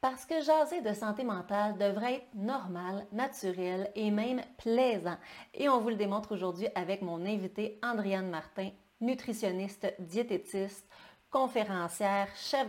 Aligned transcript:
Parce 0.00 0.24
que 0.24 0.40
jaser 0.40 0.80
de 0.80 0.94
santé 0.94 1.24
mentale 1.24 1.76
devrait 1.76 2.14
être 2.14 2.34
normal, 2.34 3.06
naturel 3.12 3.90
et 3.94 4.10
même 4.10 4.40
plaisant. 4.56 5.18
Et 5.52 5.68
on 5.68 5.78
vous 5.78 5.90
le 5.90 5.96
démontre 5.96 6.32
aujourd'hui 6.32 6.68
avec 6.74 7.02
mon 7.02 7.26
invité 7.26 7.78
Andriane 7.82 8.30
Martin, 8.30 8.70
nutritionniste, 9.02 9.92
diététiste, 9.98 10.88
conférencière, 11.30 12.28
chef 12.34 12.66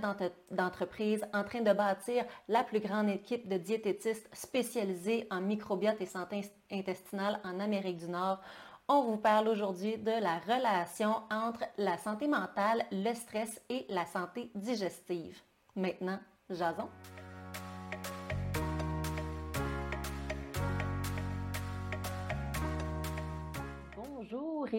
d'entreprise 0.51 1.25
en 1.33 1.45
train 1.45 1.61
de 1.61 1.71
bâtir 1.71 2.25
la 2.49 2.65
plus 2.65 2.81
grande 2.81 3.09
équipe 3.09 3.47
de 3.47 3.57
diététistes 3.57 4.29
spécialisés 4.33 5.25
en 5.31 5.39
microbiote 5.39 6.01
et 6.01 6.05
santé 6.05 6.41
intestinale 6.69 7.39
en 7.45 7.61
Amérique 7.61 7.97
du 7.97 8.09
Nord. 8.09 8.41
On 8.89 9.03
vous 9.03 9.17
parle 9.17 9.47
aujourd'hui 9.47 9.97
de 9.97 10.11
la 10.11 10.39
relation 10.39 11.15
entre 11.31 11.63
la 11.77 11.97
santé 11.97 12.27
mentale, 12.27 12.85
le 12.91 13.13
stress 13.13 13.61
et 13.69 13.85
la 13.87 14.05
santé 14.05 14.51
digestive. 14.53 15.41
Maintenant, 15.77 16.19
jason. 16.49 16.89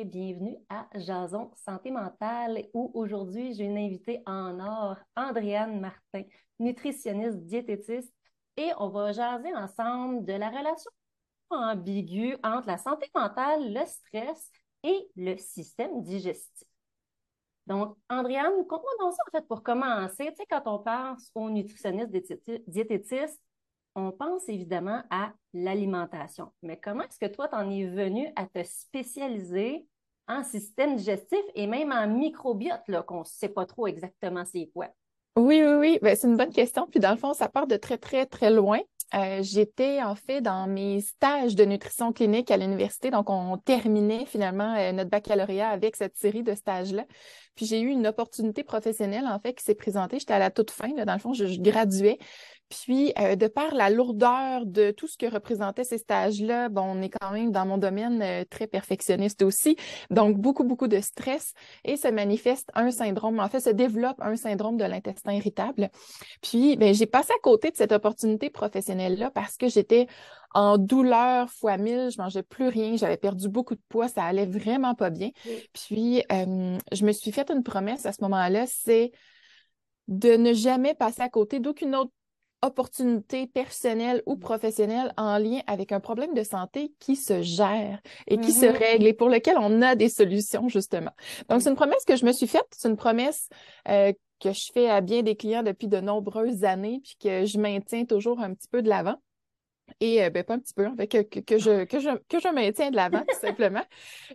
Bienvenue 0.01 0.57
à 0.71 0.89
Jason 0.95 1.51
Santé 1.55 1.91
mentale 1.91 2.65
où 2.73 2.91
aujourd'hui 2.95 3.53
j'ai 3.53 3.65
une 3.65 3.77
invitée 3.77 4.23
en 4.25 4.59
or, 4.59 4.97
Andréane 5.17 5.81
Martin, 5.81 6.23
nutritionniste 6.59 7.39
diététiste 7.45 8.13
et 8.57 8.71
on 8.79 8.89
va 8.89 9.13
jaser 9.13 9.55
ensemble 9.55 10.25
de 10.25 10.33
la 10.33 10.49
relation 10.49 10.91
ambiguë 11.51 12.37
entre 12.43 12.69
la 12.69 12.79
santé 12.79 13.07
mentale, 13.15 13.73
le 13.73 13.85
stress 13.85 14.51
et 14.83 15.09
le 15.15 15.37
système 15.37 16.03
digestif. 16.03 16.67
Donc, 17.67 17.97
Andréane, 18.09 18.67
comprenons 18.67 19.11
ça 19.11 19.23
en 19.29 19.31
fait 19.31 19.47
pour 19.47 19.63
commencer? 19.63 20.27
Tu 20.31 20.37
sais, 20.37 20.47
quand 20.49 20.63
on 20.65 20.79
pense 20.79 21.31
aux 21.35 21.51
nutritionnistes 21.51 22.11
diététistes, 22.67 23.41
on 23.95 24.13
pense 24.13 24.49
évidemment 24.49 25.03
à 25.11 25.33
l'alimentation. 25.53 26.51
Mais 26.63 26.79
comment 26.79 27.05
est-ce 27.05 27.19
que 27.19 27.33
toi, 27.33 27.49
tu 27.49 27.55
en 27.55 27.71
es 27.71 27.85
venu 27.85 28.29
à 28.37 28.47
te 28.47 28.63
spécialiser 28.65 29.87
en 30.29 30.45
système 30.45 30.97
digestif 30.97 31.43
et 31.55 31.67
même 31.67 31.93
en 31.93 32.07
microbiote, 32.07 32.83
qu'on 33.07 33.21
ne 33.21 33.25
sait 33.25 33.49
pas 33.49 33.67
trop 33.67 33.87
exactement 33.87 34.45
c'est 34.45 34.71
quoi? 34.73 34.89
Oui, 35.37 35.63
oui, 35.63 35.75
oui. 35.79 35.99
Ben, 36.03 36.15
c'est 36.15 36.27
une 36.27 36.37
bonne 36.37 36.53
question. 36.53 36.87
Puis 36.91 37.01
dans 37.01 37.11
le 37.11 37.17
fond, 37.17 37.33
ça 37.33 37.49
part 37.49 37.67
de 37.67 37.77
très, 37.77 37.99
très, 37.99 38.27
très 38.27 38.51
loin. 38.51 38.81
Euh, 39.15 39.43
j'étais 39.43 40.03
en 40.03 40.15
fait 40.15 40.41
dans 40.41 40.67
mes 40.67 41.01
stages 41.01 41.55
de 41.55 41.65
nutrition 41.65 42.13
clinique 42.13 42.51
à 42.51 42.57
l'université. 42.57 43.11
Donc, 43.11 43.29
on 43.29 43.59
terminait 43.59 44.25
finalement 44.25 44.75
euh, 44.75 44.93
notre 44.93 45.11
baccalauréat 45.11 45.69
avec 45.69 45.97
cette 45.97 46.17
série 46.17 46.43
de 46.43 46.55
stages-là. 46.55 47.05
Puis 47.55 47.67
j'ai 47.67 47.81
eu 47.81 47.89
une 47.89 48.07
opportunité 48.07 48.63
professionnelle 48.63 49.27
en 49.27 49.39
fait 49.39 49.55
qui 49.55 49.65
s'est 49.65 49.75
présentée. 49.75 50.19
J'étais 50.19 50.33
à 50.33 50.39
la 50.39 50.51
toute 50.51 50.71
fin, 50.71 50.95
là, 50.95 51.05
dans 51.05 51.13
le 51.13 51.19
fond, 51.19 51.35
je, 51.35 51.45
graduais. 51.61 52.19
Puis, 52.73 53.13
euh, 53.19 53.37
de 53.37 53.49
par 53.49 53.75
la 53.75 53.91
lourdeur 53.91 54.65
de 54.65 54.93
tout 54.93 55.07
ce 55.07 55.19
que 55.19 55.27
représentaient 55.27 55.85
ces 55.85 55.99
stages-là, 55.99 56.71
bon, 56.71 56.81
on 56.83 57.03
est 57.03 57.11
quand 57.11 57.31
même 57.31 57.53
dans 57.53 57.67
mon 57.67 57.77
domaine 57.77 58.23
euh, 58.23 58.45
très 58.49 58.67
perfectionniste 58.67 59.43
aussi. 59.43 59.77
Donc, 60.09 60.39
beaucoup, 60.39 60.65
beaucoup 60.65 60.89
de 60.89 60.99
stress 61.01 61.53
et 61.85 61.99
se 61.99 62.09
manifeste 62.09 62.71
un 62.75 62.91
syndrome, 62.91 63.41
en 63.41 63.49
fait, 63.51 63.61
se 63.61 63.69
développe 63.69 64.17
un 64.21 64.37
syndrome 64.37 64.79
de 64.79 64.85
l'intestin 64.85 65.35
irritable. 65.35 65.91
Puis, 66.41 66.77
ben, 66.77 66.95
j'ai 66.95 67.05
passé 67.05 67.31
à 67.37 67.41
côté 67.43 67.71
de 67.71 67.77
cette 67.77 67.93
opportunité 67.93 68.49
professionnelle-là 68.49 69.31
parce 69.31 69.59
que 69.59 69.69
j'étais 69.69 70.07
en 70.55 70.79
douleur 70.79 71.51
fois 71.51 71.77
mille, 71.77 72.09
je 72.11 72.23
mangeais 72.23 72.43
plus 72.43 72.69
rien, 72.69 72.97
j'avais 72.97 73.19
perdu 73.19 73.51
beaucoup 73.51 73.75
de 73.75 73.83
poids, 73.91 74.09
ça 74.09 74.25
allait 74.25 74.47
vraiment 74.47 74.95
pas 74.95 75.11
bien. 75.11 75.29
Puis, 75.75 76.25
euh, 76.33 76.79
je 76.91 77.05
me 77.05 77.13
suis 77.13 77.33
fait 77.33 77.51
une 77.51 77.63
promesse 77.63 78.07
à 78.07 78.13
ce 78.13 78.23
moment-là, 78.23 78.65
c'est 78.67 79.13
de 80.09 80.37
ne 80.37 80.55
jamais 80.55 80.95
passer 80.95 81.21
à 81.21 81.29
côté 81.29 81.61
d'aucune 81.61 81.95
autre 81.95 82.13
opportunité 82.63 83.47
personnelle 83.47 84.23
ou 84.27 84.37
mm. 84.37 84.41
professionnelle 84.41 85.13
en 85.17 85.39
lien 85.39 85.61
avec 85.67 85.93
un 85.93 86.01
problème 86.01 86.35
de 86.35 86.43
santé 86.43 86.95
qui 86.99 87.17
se 87.17 87.43
gère 87.43 88.01
et 88.27 88.39
qui 88.39 88.53
se 88.53 88.67
mm-hmm. 88.67 88.79
règle 88.79 89.07
et 89.07 89.13
pour 89.13 89.29
lequel 89.29 89.57
on 89.59 89.83
a 89.83 89.95
des 89.95 90.09
solutions, 90.09 90.69
justement. 90.69 91.13
Donc, 91.49 91.63
c'est 91.63 91.71
une 91.71 91.77
promesse 91.77 92.05
que 92.05 92.17
je 92.17 92.25
me 92.25 92.33
suis 92.33 92.47
faite. 92.47 92.67
C'est 92.71 92.89
une 92.89 92.97
promesse 92.97 93.49
euh, 93.89 94.13
que 94.41 94.53
je 94.53 94.71
fais 94.73 94.89
à 94.89 95.01
bien 95.01 95.23
des 95.23 95.37
clients 95.37 95.63
depuis 95.63 95.89
de 95.89 96.01
nombreuses 96.01 96.65
années 96.65 97.01
puis 97.03 97.17
que 97.21 97.45
je 97.45 97.59
maintiens 97.59 98.05
toujours 98.05 98.41
un 98.41 98.55
petit 98.55 98.69
peu 98.69 98.83
de 98.83 98.89
l'avant. 98.89 99.17
Et 100.01 100.23
euh, 100.23 100.31
ben, 100.31 100.43
pas 100.45 100.55
un 100.55 100.59
petit 100.59 100.75
peu, 100.75 100.87
en 100.87 100.97
fait, 100.97 101.07
que, 101.07 101.41
que, 101.41 101.59
je, 101.59 101.85
que, 101.85 102.01
je, 102.01 102.11
que 102.29 102.41
je 102.41 102.49
maintiens 102.49 102.91
de 102.91 102.97
l'avant, 102.97 103.21
tout 103.29 103.37
simplement. 103.41 103.85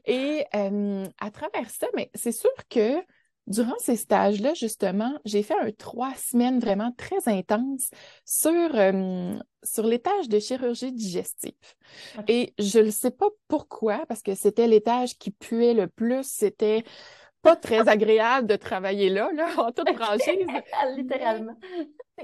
Et 0.05 0.45
euh, 0.55 1.05
à 1.19 1.31
travers 1.31 1.69
ça, 1.69 1.87
mais 1.95 2.09
c'est 2.13 2.31
sûr 2.31 2.51
que 2.69 3.01
durant 3.47 3.77
ces 3.79 3.95
stages-là, 3.95 4.53
justement, 4.53 5.17
j'ai 5.25 5.41
fait 5.41 5.57
un 5.59 5.71
trois 5.71 6.13
semaines 6.15 6.59
vraiment 6.59 6.91
très 6.97 7.27
intenses 7.27 7.89
sur, 8.25 8.51
euh, 8.51 9.33
sur 9.63 9.83
tâches 10.01 10.27
de 10.27 10.39
chirurgie 10.39 10.91
digestive. 10.91 11.53
Et 12.27 12.53
je 12.59 12.79
ne 12.79 12.91
sais 12.91 13.11
pas 13.11 13.29
pourquoi, 13.47 14.05
parce 14.07 14.21
que 14.21 14.35
c'était 14.35 14.67
l'étage 14.67 15.17
qui 15.17 15.31
puait 15.31 15.73
le 15.73 15.87
plus, 15.87 16.27
c'était 16.27 16.83
pas 17.41 17.55
très 17.55 17.87
agréable 17.89 18.47
de 18.47 18.57
travailler 18.57 19.09
là, 19.09 19.31
là 19.33 19.47
en 19.57 19.71
toute 19.71 19.91
franchise. 19.93 20.47
Littéralement. 20.97 21.55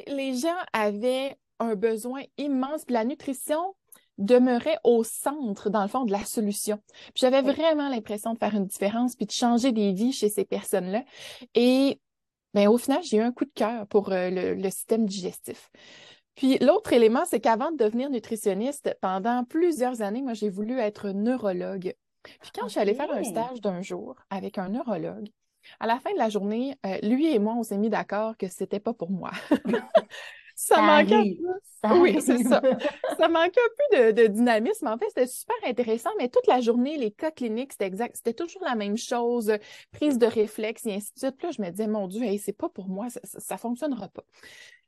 Les 0.08 0.36
gens 0.36 0.58
avaient 0.74 1.38
un 1.60 1.76
besoin 1.76 2.24
immense. 2.38 2.84
Puis 2.84 2.94
la 2.94 3.06
nutrition 3.06 3.76
demeurait 4.18 4.78
au 4.84 5.04
centre, 5.04 5.70
dans 5.70 5.82
le 5.82 5.88
fond, 5.88 6.06
de 6.06 6.12
la 6.12 6.24
solution. 6.24 6.80
Puis 6.88 7.22
j'avais 7.22 7.42
vraiment 7.42 7.90
l'impression 7.90 8.34
de 8.34 8.38
faire 8.38 8.56
une 8.56 8.66
différence 8.66 9.16
puis 9.16 9.26
de 9.26 9.32
changer 9.32 9.72
des 9.72 9.92
vies 9.94 10.14
chez 10.14 10.30
ces 10.30 10.46
personnes-là. 10.46 11.04
Et 11.56 12.00
ben, 12.54 12.68
au 12.68 12.78
final, 12.78 13.02
j'ai 13.04 13.18
eu 13.18 13.22
un 13.22 13.32
coup 13.32 13.46
de 13.46 13.54
cœur 13.54 13.88
pour 13.88 14.12
euh, 14.12 14.30
le, 14.30 14.70
système 14.70 15.06
digestif. 15.06 15.72
Puis 16.36 16.58
l'autre 16.60 16.94
élément, 16.94 17.26
c'est 17.26 17.40
qu'avant 17.40 17.72
de 17.72 17.78
devenir 17.78 18.10
nutritionniste, 18.10 18.96
pendant 19.02 19.44
plusieurs 19.44 20.02
années, 20.02 20.22
moi, 20.22 20.34
j'ai 20.34 20.50
voulu 20.50 20.80
être 20.80 21.10
neurologue. 21.10 21.94
Puis 22.24 22.52
quand 22.56 22.66
je 22.66 22.72
suis 22.72 22.80
allée 22.80 22.94
faire 22.94 23.12
un 23.12 23.24
stage 23.24 23.62
d'un 23.62 23.82
jour 23.82 24.16
avec 24.30 24.58
un 24.58 24.70
neurologue, 24.70 25.30
à 25.80 25.88
la 25.88 26.00
fin 26.00 26.12
de 26.14 26.18
la 26.18 26.30
journée, 26.30 26.76
euh, 26.86 26.98
lui 27.04 27.34
et 27.34 27.40
moi, 27.40 27.54
on 27.58 27.64
s'est 27.64 27.78
mis 27.78 27.90
d'accord 27.90 28.38
que 28.38 28.48
c'était 28.48 28.80
pas 28.80 28.94
pour 28.94 29.12
moi. 29.12 29.32
ça, 30.56 30.82
manquait 30.82 31.16
un 31.16 31.90
peu. 31.90 32.00
oui, 32.00 32.22
c'est 32.22 32.44
ça. 32.44 32.62
ça 33.18 33.28
manquait 33.28 33.60
un 33.60 34.12
peu 34.12 34.14
de, 34.14 34.28
dynamisme. 34.28 34.88
En 34.88 34.98
fait, 34.98 35.08
c'était 35.08 35.28
super 35.28 35.56
intéressant, 35.66 36.10
mais 36.18 36.30
toute 36.30 36.48
la 36.48 36.62
journée, 36.62 36.98
les 36.98 37.12
cas 37.12 37.32
cliniques, 37.32 37.74
c'était 37.74 37.86
exact, 37.86 38.16
c'était 38.16 38.34
toujours 38.34 38.64
la 38.64 38.76
même 38.76 38.98
chose, 38.98 39.52
prise 39.92 40.18
de 40.18 40.26
réflexe 40.26 40.86
et 40.86 40.94
ainsi 40.94 41.12
de 41.14 41.20
suite. 41.20 41.38
Puis 41.38 41.48
là, 41.48 41.54
je 41.58 41.62
me 41.62 41.70
disais, 41.70 41.88
mon 41.88 42.08
Dieu, 42.08 42.26
c'est 42.40 42.58
pas 42.58 42.70
pour 42.70 42.88
moi, 42.88 43.10
ça, 43.10 43.20
ça, 43.24 43.58
fonctionnera 43.58 44.08
pas. 44.10 44.24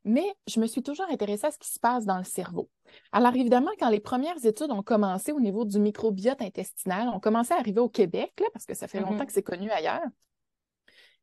Mais 0.04 0.26
je 0.46 0.60
me 0.60 0.66
suis 0.66 0.82
toujours 0.82 1.06
intéressée 1.10 1.46
à 1.46 1.50
ce 1.50 1.58
qui 1.58 1.68
se 1.68 1.80
passe 1.80 2.04
dans 2.04 2.18
le 2.18 2.24
cerveau. 2.24 2.70
Alors 3.10 3.34
évidemment, 3.34 3.72
quand 3.80 3.88
les 3.88 3.98
premières 3.98 4.44
études 4.44 4.70
ont 4.70 4.82
commencé 4.82 5.32
au 5.32 5.40
niveau 5.40 5.64
du 5.64 5.80
microbiote 5.80 6.40
intestinal, 6.40 7.08
ont 7.08 7.18
commencé 7.18 7.52
à 7.52 7.58
arriver 7.58 7.80
au 7.80 7.88
Québec, 7.88 8.32
là, 8.38 8.46
parce 8.52 8.66
que 8.66 8.74
ça 8.74 8.86
fait 8.86 9.00
mm-hmm. 9.00 9.10
longtemps 9.10 9.26
que 9.26 9.32
c'est 9.32 9.42
connu 9.42 9.68
ailleurs, 9.70 10.06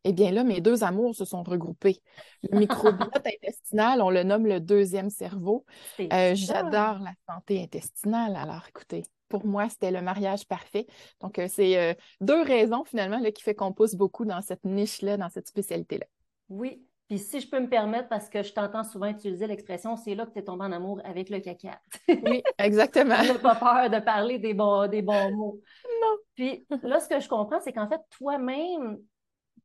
eh 0.04 0.14
bien 0.14 0.32
là, 0.32 0.44
mes 0.44 0.62
deux 0.62 0.84
amours 0.84 1.16
se 1.16 1.26
sont 1.26 1.44
regroupés. 1.44 2.02
Le 2.44 2.60
microbiote 2.60 3.26
intestinal, 3.26 4.02
on 4.02 4.10
le 4.10 4.24
nomme 4.24 4.48
le 4.48 4.60
deuxième 4.60 5.10
cerveau. 5.10 5.66
Euh, 6.00 6.36
j'adore 6.36 7.00
la 7.00 7.14
santé 7.28 7.62
intestinale. 7.62 8.36
Alors 8.36 8.66
écoutez, 8.68 9.04
pour 9.30 9.46
moi, 9.46 9.68
c'était 9.70 9.92
le 9.92 10.02
mariage 10.02 10.48
parfait. 10.48 10.86
Donc, 11.20 11.40
euh, 11.40 11.48
c'est 11.50 11.78
euh, 11.78 11.94
deux 12.22 12.44
raisons 12.44 12.84
finalement 12.84 13.20
là, 13.20 13.32
qui 13.32 13.42
fait 13.42 13.56
qu'on 13.56 13.74
pousse 13.74 13.96
beaucoup 13.96 14.26
dans 14.26 14.42
cette 14.42 14.64
niche-là, 14.64 15.18
dans 15.18 15.30
cette 15.30 15.48
spécialité-là. 15.48 16.06
Oui. 16.50 16.86
Puis 17.10 17.20
si 17.20 17.40
je 17.40 17.50
peux 17.50 17.60
me 17.60 17.68
permettre, 17.68 18.10
parce 18.10 18.30
que 18.30 18.44
je 18.44 18.54
t'entends 18.54 18.84
souvent 18.84 19.08
utiliser 19.08 19.48
l'expression, 19.48 19.98
c'est 19.98 20.16
là 20.16 20.26
que 20.26 20.32
tu 20.32 20.40
es 20.40 20.44
tombé 20.44 20.66
en 20.66 20.72
amour 20.72 21.02
avec 21.04 21.30
le 21.30 21.40
caca. 21.40 21.82
oui, 22.08 22.44
exactement. 22.58 23.16
Je 23.24 23.34
n'ai 23.34 23.40
pas 23.40 23.56
peur 23.56 23.90
de 23.90 24.00
parler 24.04 24.40
des 24.40 24.54
bons, 24.54 24.88
des 24.88 25.02
bons 25.02 25.32
mots. 25.32 25.60
Non. 26.02 26.16
Puis 26.36 26.66
là, 26.82 27.00
ce 27.00 27.10
que 27.10 27.20
je 27.20 27.28
comprends, 27.28 27.60
c'est 27.60 27.74
qu'en 27.74 27.90
fait, 27.90 28.02
toi-même, 28.12 29.00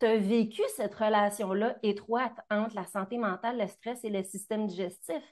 tu 0.00 0.06
as 0.06 0.16
vécu 0.16 0.62
cette 0.76 0.94
relation-là 0.94 1.76
étroite 1.82 2.38
entre 2.50 2.74
la 2.74 2.86
santé 2.86 3.18
mentale, 3.18 3.58
le 3.58 3.66
stress 3.68 4.04
et 4.04 4.10
le 4.10 4.22
système 4.22 4.66
digestif 4.66 5.22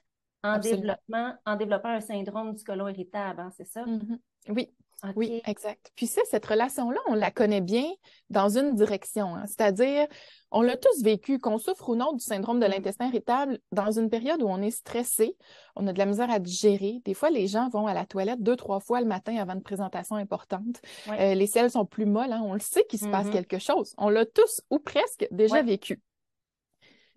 en, 0.54 0.58
développement, 0.58 1.34
en 1.44 1.56
développant 1.56 1.88
un 1.88 2.00
syndrome 2.00 2.54
du 2.54 2.64
côlon 2.64 2.88
irritable, 2.88 3.40
hein, 3.40 3.50
c'est 3.56 3.66
ça? 3.66 3.84
Mm-hmm. 3.84 4.18
Oui. 4.50 4.72
Oui, 5.14 5.42
exact. 5.44 5.92
Puis 5.94 6.06
ça, 6.06 6.22
cette 6.30 6.46
relation-là, 6.46 6.98
on 7.06 7.14
la 7.14 7.30
connaît 7.30 7.60
bien 7.60 7.84
dans 8.30 8.56
une 8.56 8.74
direction, 8.74 9.36
hein. 9.36 9.44
c'est-à-dire, 9.46 10.06
on 10.50 10.62
l'a 10.62 10.76
tous 10.76 11.02
vécu, 11.02 11.38
qu'on 11.38 11.58
souffre 11.58 11.90
ou 11.90 11.96
non 11.96 12.14
du 12.14 12.24
syndrome 12.24 12.58
de 12.58 12.66
mm. 12.66 12.70
l'intestin 12.70 13.08
irritable, 13.08 13.58
dans 13.72 13.90
une 13.92 14.08
période 14.08 14.42
où 14.42 14.46
on 14.46 14.62
est 14.62 14.70
stressé, 14.70 15.36
on 15.76 15.86
a 15.86 15.92
de 15.92 15.98
la 15.98 16.06
misère 16.06 16.30
à 16.30 16.38
digérer. 16.38 17.02
Des 17.04 17.14
fois, 17.14 17.30
les 17.30 17.46
gens 17.46 17.68
vont 17.68 17.86
à 17.86 17.94
la 17.94 18.06
toilette 18.06 18.42
deux, 18.42 18.56
trois 18.56 18.80
fois 18.80 19.00
le 19.00 19.06
matin 19.06 19.36
avant 19.36 19.52
une 19.52 19.62
présentation 19.62 20.16
importante. 20.16 20.80
Euh, 21.08 21.34
les 21.34 21.46
selles 21.46 21.70
sont 21.70 21.84
plus 21.84 22.06
molles, 22.06 22.32
hein. 22.32 22.42
on 22.42 22.54
le 22.54 22.60
sait 22.60 22.84
qu'il 22.88 22.98
se 22.98 23.08
passe 23.08 23.26
mm-hmm. 23.26 23.32
quelque 23.32 23.58
chose. 23.58 23.94
On 23.98 24.08
l'a 24.08 24.24
tous 24.24 24.62
ou 24.70 24.78
presque 24.78 25.28
déjà 25.30 25.62
vécu. 25.62 26.00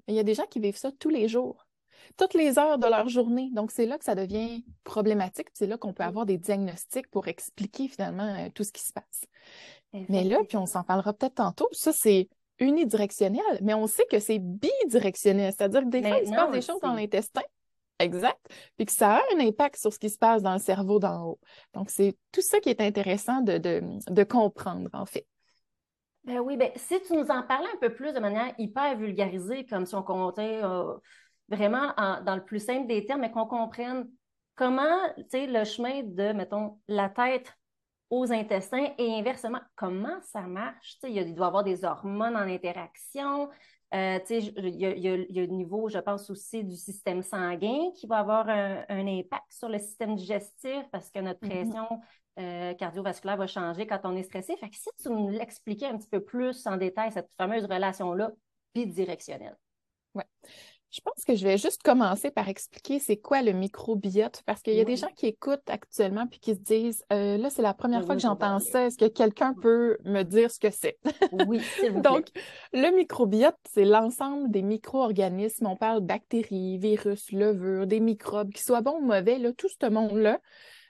Mais 0.07 0.13
il 0.13 0.17
y 0.17 0.19
a 0.19 0.23
des 0.23 0.33
gens 0.33 0.45
qui 0.49 0.59
vivent 0.59 0.77
ça 0.77 0.91
tous 0.91 1.09
les 1.09 1.29
jours 1.29 1.69
toutes 2.17 2.33
les 2.33 2.59
heures 2.59 2.77
de 2.77 2.88
leur 2.88 3.07
journée. 3.09 3.50
Donc, 3.53 3.71
c'est 3.71 3.85
là 3.85 3.97
que 3.97 4.06
ça 4.06 4.15
devient 4.15 4.63
problématique. 4.83 5.47
C'est 5.53 5.67
là 5.67 5.77
qu'on 5.77 5.94
peut 5.94 6.03
avoir 6.03 6.25
des 6.25 6.38
diagnostics 6.38 7.09
pour 7.09 7.27
expliquer 7.27 7.88
finalement 7.88 8.35
euh, 8.35 8.50
tout 8.53 8.63
ce 8.63 8.71
qui 8.71 8.81
se 8.81 8.94
passe. 8.94 9.25
Mais 10.07 10.23
là, 10.23 10.39
puis 10.47 10.57
on 10.57 10.67
s'en 10.67 10.83
parlera 10.83 11.13
peut-être 11.13 11.35
tantôt, 11.35 11.67
ça, 11.71 11.91
c'est 11.91 12.29
unidirectionnel, 12.59 13.41
mais 13.61 13.73
on 13.73 13.88
sait 13.88 14.06
que 14.11 14.19
c'est 14.19 14.39
bidirectionnel. 14.39 15.51
C'est-à-dire 15.56 15.81
que 15.81 15.88
des 15.88 16.03
fois, 16.03 16.19
il 16.19 16.27
se 16.27 16.31
passe 16.31 16.51
des 16.51 16.61
choses 16.61 16.81
dans 16.81 16.94
l'intestin, 16.94 17.41
Exact. 18.00 18.39
Puis 18.77 18.85
que 18.85 18.91
ça 18.94 19.17
a 19.17 19.21
un 19.35 19.39
impact 19.41 19.75
sur 19.77 19.94
ce 19.94 20.00
qui 20.00 20.09
se 20.09 20.17
passe 20.17 20.41
dans 20.41 20.53
le 20.53 20.59
cerveau 20.59 21.00
d'en 21.00 21.25
haut. 21.25 21.39
Donc, 21.73 21.89
c'est 21.89 22.15
tout 22.31 22.41
ça 22.41 22.59
qui 22.59 22.69
est 22.69 22.81
intéressant 22.81 23.41
de, 23.41 23.57
de, 23.57 24.23
comprendre, 24.23 24.89
en 24.94 25.05
fait. 25.05 25.27
Ben 26.23 26.39
oui, 26.39 26.55
ben, 26.55 26.71
si 26.75 27.00
tu 27.01 27.13
nous 27.13 27.29
en 27.29 27.44
parlais 27.44 27.67
un 27.73 27.77
peu 27.81 27.94
plus 27.94 28.13
de 28.13 28.19
manière 28.19 28.53
hyper 28.57 28.97
vulgarisée, 28.97 29.65
comme 29.65 29.85
si 29.85 29.95
on 29.95 30.03
comptait 30.03 30.62
euh, 30.63 30.94
vraiment 31.50 31.94
dans 32.25 32.36
le 32.36 32.44
plus 32.44 32.63
simple 32.63 32.88
des 32.88 33.06
termes, 33.06 33.22
mais 33.22 33.31
qu'on 33.31 33.46
comprenne 33.46 34.07
comment, 34.56 34.98
tu 35.18 35.24
sais, 35.30 35.48
le 35.48 35.63
chemin 35.63 36.04
de, 36.04 36.34
mettons, 36.34 36.80
la 36.88 37.10
tête 37.10 37.56
aux 38.10 38.31
intestins 38.31 38.88
et 38.98 39.13
inversement, 39.13 39.60
comment 39.75 40.19
ça 40.22 40.42
marche? 40.42 40.98
Tu 41.00 41.07
sais, 41.07 41.13
il, 41.13 41.36
doit 41.36 41.46
y 41.46 41.48
avoir 41.48 41.63
des 41.63 41.86
hormones 41.86 42.36
en 42.36 42.42
interaction, 42.42 43.50
euh, 43.94 44.19
il 44.30 44.75
y, 44.75 45.07
a 45.07 45.16
le 45.16 45.46
niveau, 45.48 45.90
je 45.90 45.98
pense 45.98 46.30
aussi, 46.30 46.63
du 46.63 46.75
système 46.75 47.24
sanguin 47.24 47.92
qui 47.96 48.06
va 48.06 48.19
avoir 48.19 48.48
un, 48.48 49.07
impact 49.07 49.46
sur 49.50 49.68
le 49.68 49.80
système 49.80 50.16
digestif 50.16 50.84
parce 50.92 51.10
que 51.10 51.19
notre 51.19 51.40
mm-hmm. 51.42 51.50
pression 51.50 52.01
euh, 52.40 52.74
cardiovasculaire 52.75 53.38
va 53.38 53.48
changer 53.48 53.88
quand 53.88 54.01
on 54.04 54.16
est 54.16 54.24
stressé. 54.24 54.56
Fait 54.57 54.69
que 54.69 54.75
si 54.75 54.90
tu 55.01 55.10
nous 55.10 55.30
l'expliquais 55.30 55.88
un 55.88 55.98
petit 55.98 56.10
peu 56.10 56.24
plus 56.24 56.68
en 56.68 56.78
détail, 56.78 57.12
cette 57.12 57.31
fameuse 57.38 57.66
relation-là 57.66 58.31
bidirectionnelle. 58.75 59.57
Oui. 60.13 60.24
Je 60.91 61.01
pense 61.01 61.24
que 61.24 61.36
je 61.36 61.44
vais 61.44 61.57
juste 61.57 61.83
commencer 61.83 62.31
par 62.31 62.50
expliquer 62.50 62.97
c'est 62.97 63.18
quoi 63.18 63.44
le 63.44 63.51
microbiote, 63.51 64.41
parce 64.45 64.63
qu'il 64.63 64.74
y 64.74 64.81
a 64.81 64.86
des 64.86 64.95
gens 64.95 65.12
qui 65.15 65.27
écoutent 65.27 65.69
actuellement 65.69 66.25
puis 66.25 66.39
qui 66.39 66.56
se 66.56 66.59
disent 66.59 67.03
euh, 67.13 67.38
là, 67.38 67.51
c'est 67.51 67.62
la 67.62 67.75
première 67.75 68.03
fois 68.03 68.15
que 68.15 68.21
j'entends 68.21 68.59
ça. 68.59 68.88
Est-ce 68.88 68.97
que 68.97 69.06
quelqu'un 69.06 69.53
peut 69.53 69.97
me 70.03 70.24
dire 70.24 70.50
ce 70.50 70.59
que 70.59 70.71
c'est? 70.71 70.97
Oui, 71.31 71.62
s'il 71.80 71.91
vous 71.91 72.01
Donc, 72.01 72.27
le 72.74 72.95
microbiote, 72.95 73.57
c'est 73.71 73.86
l'ensemble 73.86 74.50
des 74.50 74.63
micro-organismes. 74.63 75.68
On 75.68 75.75
parle 75.75 76.01
bactéries, 76.01 76.80
virus, 76.80 77.31
levures, 77.31 77.86
des 77.86 78.00
microbes, 78.00 78.51
qui 78.51 78.63
soient 78.63 78.81
bons 78.81 78.97
ou 78.97 79.06
mauvais, 79.06 79.38
là, 79.38 79.53
tout 79.53 79.69
ce 79.69 79.89
monde-là 79.89 80.39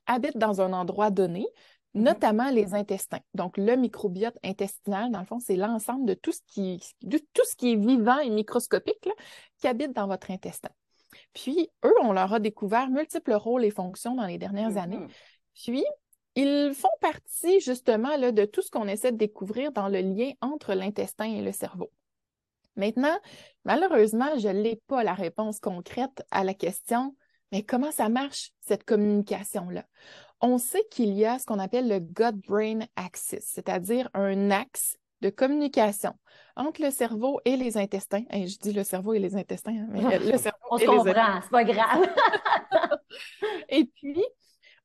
habite 0.05 0.37
dans 0.37 0.61
un 0.61 0.73
endroit 0.73 1.11
donné. 1.11 1.45
Mhm. 1.93 2.03
notamment 2.03 2.49
les 2.51 2.73
intestins. 2.73 3.21
Donc, 3.33 3.57
le 3.57 3.75
microbiote 3.75 4.37
intestinal, 4.43 5.11
dans 5.11 5.19
le 5.19 5.25
fond, 5.25 5.39
c'est 5.39 5.55
l'ensemble 5.55 6.05
de 6.05 6.13
tout 6.13 6.31
ce 6.31 6.41
qui, 6.47 6.81
tout 7.01 7.45
ce 7.45 7.55
qui 7.55 7.73
est 7.73 7.75
vivant 7.75 8.19
et 8.19 8.29
microscopique 8.29 9.09
qui 9.57 9.67
habite 9.67 9.93
dans 9.93 10.07
votre 10.07 10.31
intestin. 10.31 10.69
Puis, 11.33 11.69
eux, 11.83 11.93
on 12.03 12.13
leur 12.13 12.33
a 12.33 12.39
découvert 12.39 12.89
multiples 12.89 13.33
rôles 13.33 13.65
et 13.65 13.71
fonctions 13.71 14.15
dans 14.15 14.27
les 14.27 14.37
dernières 14.37 14.77
années. 14.77 14.99
Mhm. 14.99 15.07
Puis, 15.55 15.83
ils 16.35 16.73
font 16.73 16.87
partie 17.01 17.59
justement 17.59 18.15
là, 18.17 18.31
de 18.31 18.45
tout 18.45 18.61
ce 18.61 18.69
qu'on 18.69 18.87
essaie 18.87 19.11
de 19.11 19.17
découvrir 19.17 19.71
dans 19.71 19.89
le 19.89 19.99
lien 19.99 20.31
entre 20.41 20.73
l'intestin 20.73 21.25
et 21.25 21.41
le 21.41 21.51
cerveau. 21.51 21.91
Maintenant, 22.75 23.17
malheureusement, 23.65 24.37
je 24.37 24.47
n'ai 24.47 24.79
pas 24.87 25.03
la 25.03 25.13
réponse 25.13 25.59
concrète 25.59 26.23
à 26.31 26.43
la 26.43 26.53
question, 26.53 27.15
mais 27.51 27.63
comment 27.63 27.91
ça 27.91 28.09
marche, 28.09 28.51
cette 28.61 28.85
communication-là? 28.85 29.85
On 30.41 30.57
sait 30.57 30.85
qu'il 30.89 31.13
y 31.13 31.25
a 31.25 31.39
ce 31.39 31.45
qu'on 31.45 31.59
appelle 31.59 31.87
le 31.87 31.99
gut-brain 31.99 32.79
axis, 32.95 33.39
c'est-à-dire 33.41 34.09
un 34.13 34.51
axe 34.51 34.97
de 35.21 35.29
communication 35.29 36.13
entre 36.55 36.81
le 36.81 36.91
cerveau 36.91 37.39
et 37.45 37.57
les 37.57 37.77
intestins. 37.77 38.23
je 38.31 38.57
dis 38.57 38.73
le 38.73 38.83
cerveau 38.83 39.13
et 39.13 39.19
les 39.19 39.35
intestins, 39.35 39.75
hein, 39.75 39.87
mais 39.89 40.17
le 40.19 40.37
cerveau 40.37 40.57
on 40.71 40.77
se 40.77 40.85
comprend, 40.85 41.41
c'est 41.41 41.49
pas 41.49 41.63
grave. 41.63 42.07
et 43.69 43.85
puis, 43.85 44.23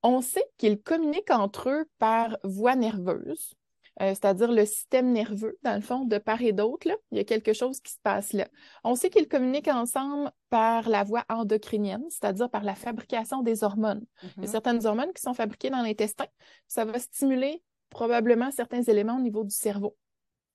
on 0.02 0.20
sait 0.20 0.44
qu'ils 0.58 0.80
communiquent 0.80 1.30
entre 1.30 1.70
eux 1.70 1.84
par 1.98 2.36
voie 2.42 2.76
nerveuse. 2.76 3.54
Euh, 4.02 4.10
c'est-à-dire 4.10 4.50
le 4.50 4.64
système 4.64 5.12
nerveux, 5.12 5.58
dans 5.62 5.74
le 5.74 5.80
fond, 5.80 6.04
de 6.04 6.18
part 6.18 6.42
et 6.42 6.52
d'autre. 6.52 6.88
Il 7.12 7.18
y 7.18 7.20
a 7.20 7.24
quelque 7.24 7.52
chose 7.52 7.80
qui 7.80 7.92
se 7.92 7.98
passe 8.02 8.32
là. 8.32 8.48
On 8.82 8.94
sait 8.96 9.10
qu'ils 9.10 9.28
communiquent 9.28 9.68
ensemble 9.68 10.30
par 10.50 10.88
la 10.88 11.04
voie 11.04 11.24
endocrinienne, 11.28 12.04
c'est-à-dire 12.10 12.50
par 12.50 12.64
la 12.64 12.74
fabrication 12.74 13.42
des 13.42 13.62
hormones. 13.62 14.04
Il 14.22 14.26
y 14.26 14.28
a 14.28 14.46
mm-hmm. 14.46 14.50
certaines 14.50 14.86
hormones 14.86 15.12
qui 15.12 15.22
sont 15.22 15.34
fabriquées 15.34 15.70
dans 15.70 15.82
l'intestin. 15.82 16.26
Ça 16.66 16.84
va 16.84 16.98
stimuler 16.98 17.62
probablement 17.90 18.50
certains 18.50 18.82
éléments 18.82 19.16
au 19.16 19.20
niveau 19.22 19.44
du 19.44 19.54
cerveau 19.54 19.96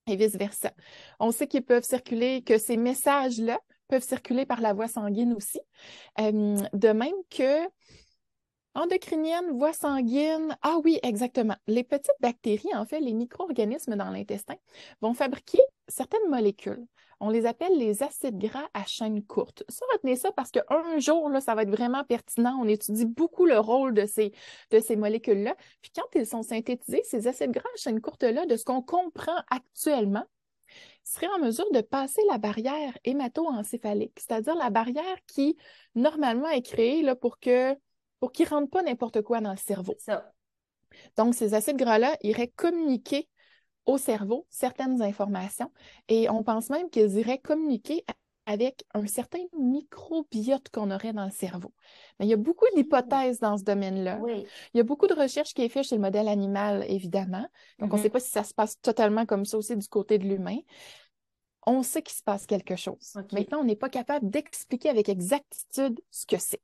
et 0.07 0.15
vice-versa. 0.15 0.71
On 1.19 1.31
sait 1.31 1.47
qu'ils 1.47 1.63
peuvent 1.63 1.83
circuler, 1.83 2.41
que 2.41 2.57
ces 2.57 2.77
messages-là 2.77 3.59
peuvent 3.87 4.03
circuler 4.03 4.45
par 4.45 4.61
la 4.61 4.73
voie 4.73 4.87
sanguine 4.87 5.33
aussi. 5.33 5.59
Euh, 6.19 6.57
de 6.73 6.89
même 6.89 7.15
que 7.29 7.67
Endocrinienne, 8.79 9.57
voie 9.57 9.73
sanguine. 9.73 10.57
Ah 10.61 10.77
oui, 10.85 10.99
exactement. 11.03 11.57
Les 11.67 11.83
petites 11.83 12.15
bactéries, 12.21 12.73
en 12.73 12.85
fait, 12.85 13.01
les 13.01 13.11
micro-organismes 13.11 13.97
dans 13.97 14.09
l'intestin, 14.09 14.55
vont 15.01 15.13
fabriquer 15.13 15.59
certaines 15.89 16.29
molécules. 16.29 16.87
On 17.19 17.29
les 17.29 17.45
appelle 17.45 17.77
les 17.77 18.03
acides 18.03 18.37
gras 18.37 18.69
à 18.73 18.85
chaîne 18.85 19.21
courte. 19.21 19.65
Ça, 19.67 19.83
retenez 19.91 20.15
ça 20.15 20.31
parce 20.31 20.49
qu'un 20.51 20.97
jour, 20.97 21.27
là, 21.27 21.41
ça 21.41 21.55
va 21.55 21.63
être 21.63 21.69
vraiment 21.69 22.05
pertinent. 22.05 22.57
On 22.57 22.69
étudie 22.69 23.03
beaucoup 23.03 23.45
le 23.45 23.59
rôle 23.59 23.93
de 23.93 24.05
ces, 24.05 24.31
molécules-là. 24.95 25.57
Puis 25.81 25.91
quand 25.93 26.07
ils 26.15 26.25
sont 26.25 26.41
synthétisés, 26.41 27.01
ces 27.03 27.27
acides 27.27 27.51
gras 27.51 27.67
à 27.75 27.77
chaîne 27.77 27.99
courte-là, 27.99 28.45
de 28.45 28.55
ce 28.55 28.63
qu'on 28.63 28.81
comprend 28.81 29.35
actuellement, 29.49 30.23
seraient 31.03 31.27
en 31.35 31.39
mesure 31.39 31.69
de 31.73 31.81
passer 31.81 32.21
la 32.29 32.37
barrière 32.37 32.97
hémato-encéphalique, 33.03 34.17
c'est-à-dire 34.21 34.55
la 34.55 34.69
barrière 34.69 35.17
qui, 35.27 35.57
normalement, 35.95 36.47
est 36.47 36.61
créée 36.61 37.03
pour 37.15 37.39
que 37.39 37.75
pour 38.19 38.31
qu'ils 38.31 38.45
ne 38.45 38.51
rentrent 38.51 38.69
pas 38.69 38.83
n'importe 38.83 39.21
quoi 39.21 39.41
dans 39.41 39.51
le 39.51 39.57
cerveau. 39.57 39.95
Ça. 39.99 40.31
Donc, 41.17 41.35
ces 41.35 41.53
acides 41.53 41.77
gras-là 41.77 42.15
iraient 42.21 42.47
communiquer 42.55 43.29
au 43.85 43.97
cerveau 43.97 44.45
certaines 44.49 45.01
informations 45.01 45.71
et 46.07 46.29
on 46.29 46.43
pense 46.43 46.69
même 46.69 46.89
qu'ils 46.89 47.17
iraient 47.17 47.39
communiquer 47.39 48.03
avec 48.45 48.83
un 48.95 49.05
certain 49.05 49.43
microbiote 49.59 50.69
qu'on 50.69 50.89
aurait 50.89 51.13
dans 51.13 51.25
le 51.25 51.31
cerveau. 51.31 51.71
Mais 52.19 52.25
il 52.25 52.29
y 52.29 52.33
a 52.33 52.37
beaucoup 52.37 52.65
d'hypothèses 52.75 53.39
dans 53.39 53.57
ce 53.57 53.63
domaine-là. 53.63 54.17
Oui. 54.21 54.45
Il 54.73 54.77
y 54.77 54.79
a 54.79 54.83
beaucoup 54.83 55.05
de 55.05 55.13
recherches 55.13 55.53
qui 55.53 55.61
est 55.61 55.69
faite 55.69 55.83
chez 55.83 55.95
le 55.95 56.01
modèle 56.01 56.27
animal, 56.27 56.83
évidemment. 56.87 57.45
Donc, 57.77 57.93
on 57.93 57.97
ne 57.97 57.99
mm-hmm. 57.99 58.03
sait 58.03 58.09
pas 58.09 58.19
si 58.19 58.31
ça 58.31 58.43
se 58.43 58.55
passe 58.55 58.81
totalement 58.81 59.27
comme 59.27 59.45
ça 59.45 59.55
aussi 59.55 59.77
du 59.77 59.87
côté 59.87 60.17
de 60.17 60.27
l'humain. 60.27 60.57
On 61.67 61.83
sait 61.83 62.01
qu'il 62.01 62.17
se 62.17 62.23
passe 62.23 62.47
quelque 62.47 62.75
chose. 62.75 63.13
Maintenant, 63.31 63.59
on 63.59 63.65
n'est 63.65 63.75
pas 63.75 63.89
capable 63.89 64.27
d'expliquer 64.27 64.89
avec 64.89 65.09
exactitude 65.09 66.01
ce 66.09 66.25
que 66.25 66.37
c'est. 66.39 66.61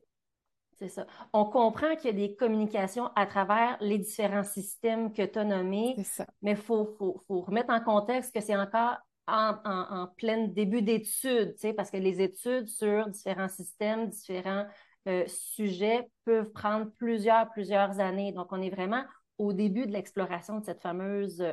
C'est 0.78 0.90
ça. 0.90 1.08
On 1.32 1.46
comprend 1.46 1.96
qu'il 1.96 2.06
y 2.06 2.24
a 2.24 2.28
des 2.28 2.36
communications 2.36 3.10
à 3.16 3.26
travers 3.26 3.78
les 3.80 3.98
différents 3.98 4.44
systèmes 4.44 5.14
que 5.14 5.22
tu 5.22 5.40
as 5.40 5.46
nommés, 5.46 5.96
mais 6.42 6.52
il 6.52 6.58
faut, 6.58 7.24
remettre 7.30 7.70
en 7.70 7.80
contexte 7.80 8.34
que 8.34 8.42
c'est 8.42 8.58
encore 8.58 8.98
en, 9.28 9.56
en, 9.64 10.08
plein 10.18 10.48
début 10.48 10.82
d'études, 10.82 11.56
parce 11.76 11.90
que 11.90 11.98
les 11.98 12.22
études 12.22 12.68
sur 12.68 13.08
différents 13.08 13.48
systèmes, 13.48 14.10
différents 14.10 14.66
euh, 15.08 15.24
sujets 15.28 16.10
peuvent 16.26 16.52
prendre 16.52 16.92
plusieurs, 16.98 17.50
plusieurs 17.52 18.00
années. 18.00 18.34
Donc, 18.34 18.48
on 18.52 18.62
est 18.62 18.70
vraiment 18.70 19.04
au 19.38 19.54
début 19.54 19.88
de 19.88 19.92
l'exploration 19.92 20.60
de 20.60 20.66
cette 20.66 20.82
fameuse 20.82 21.44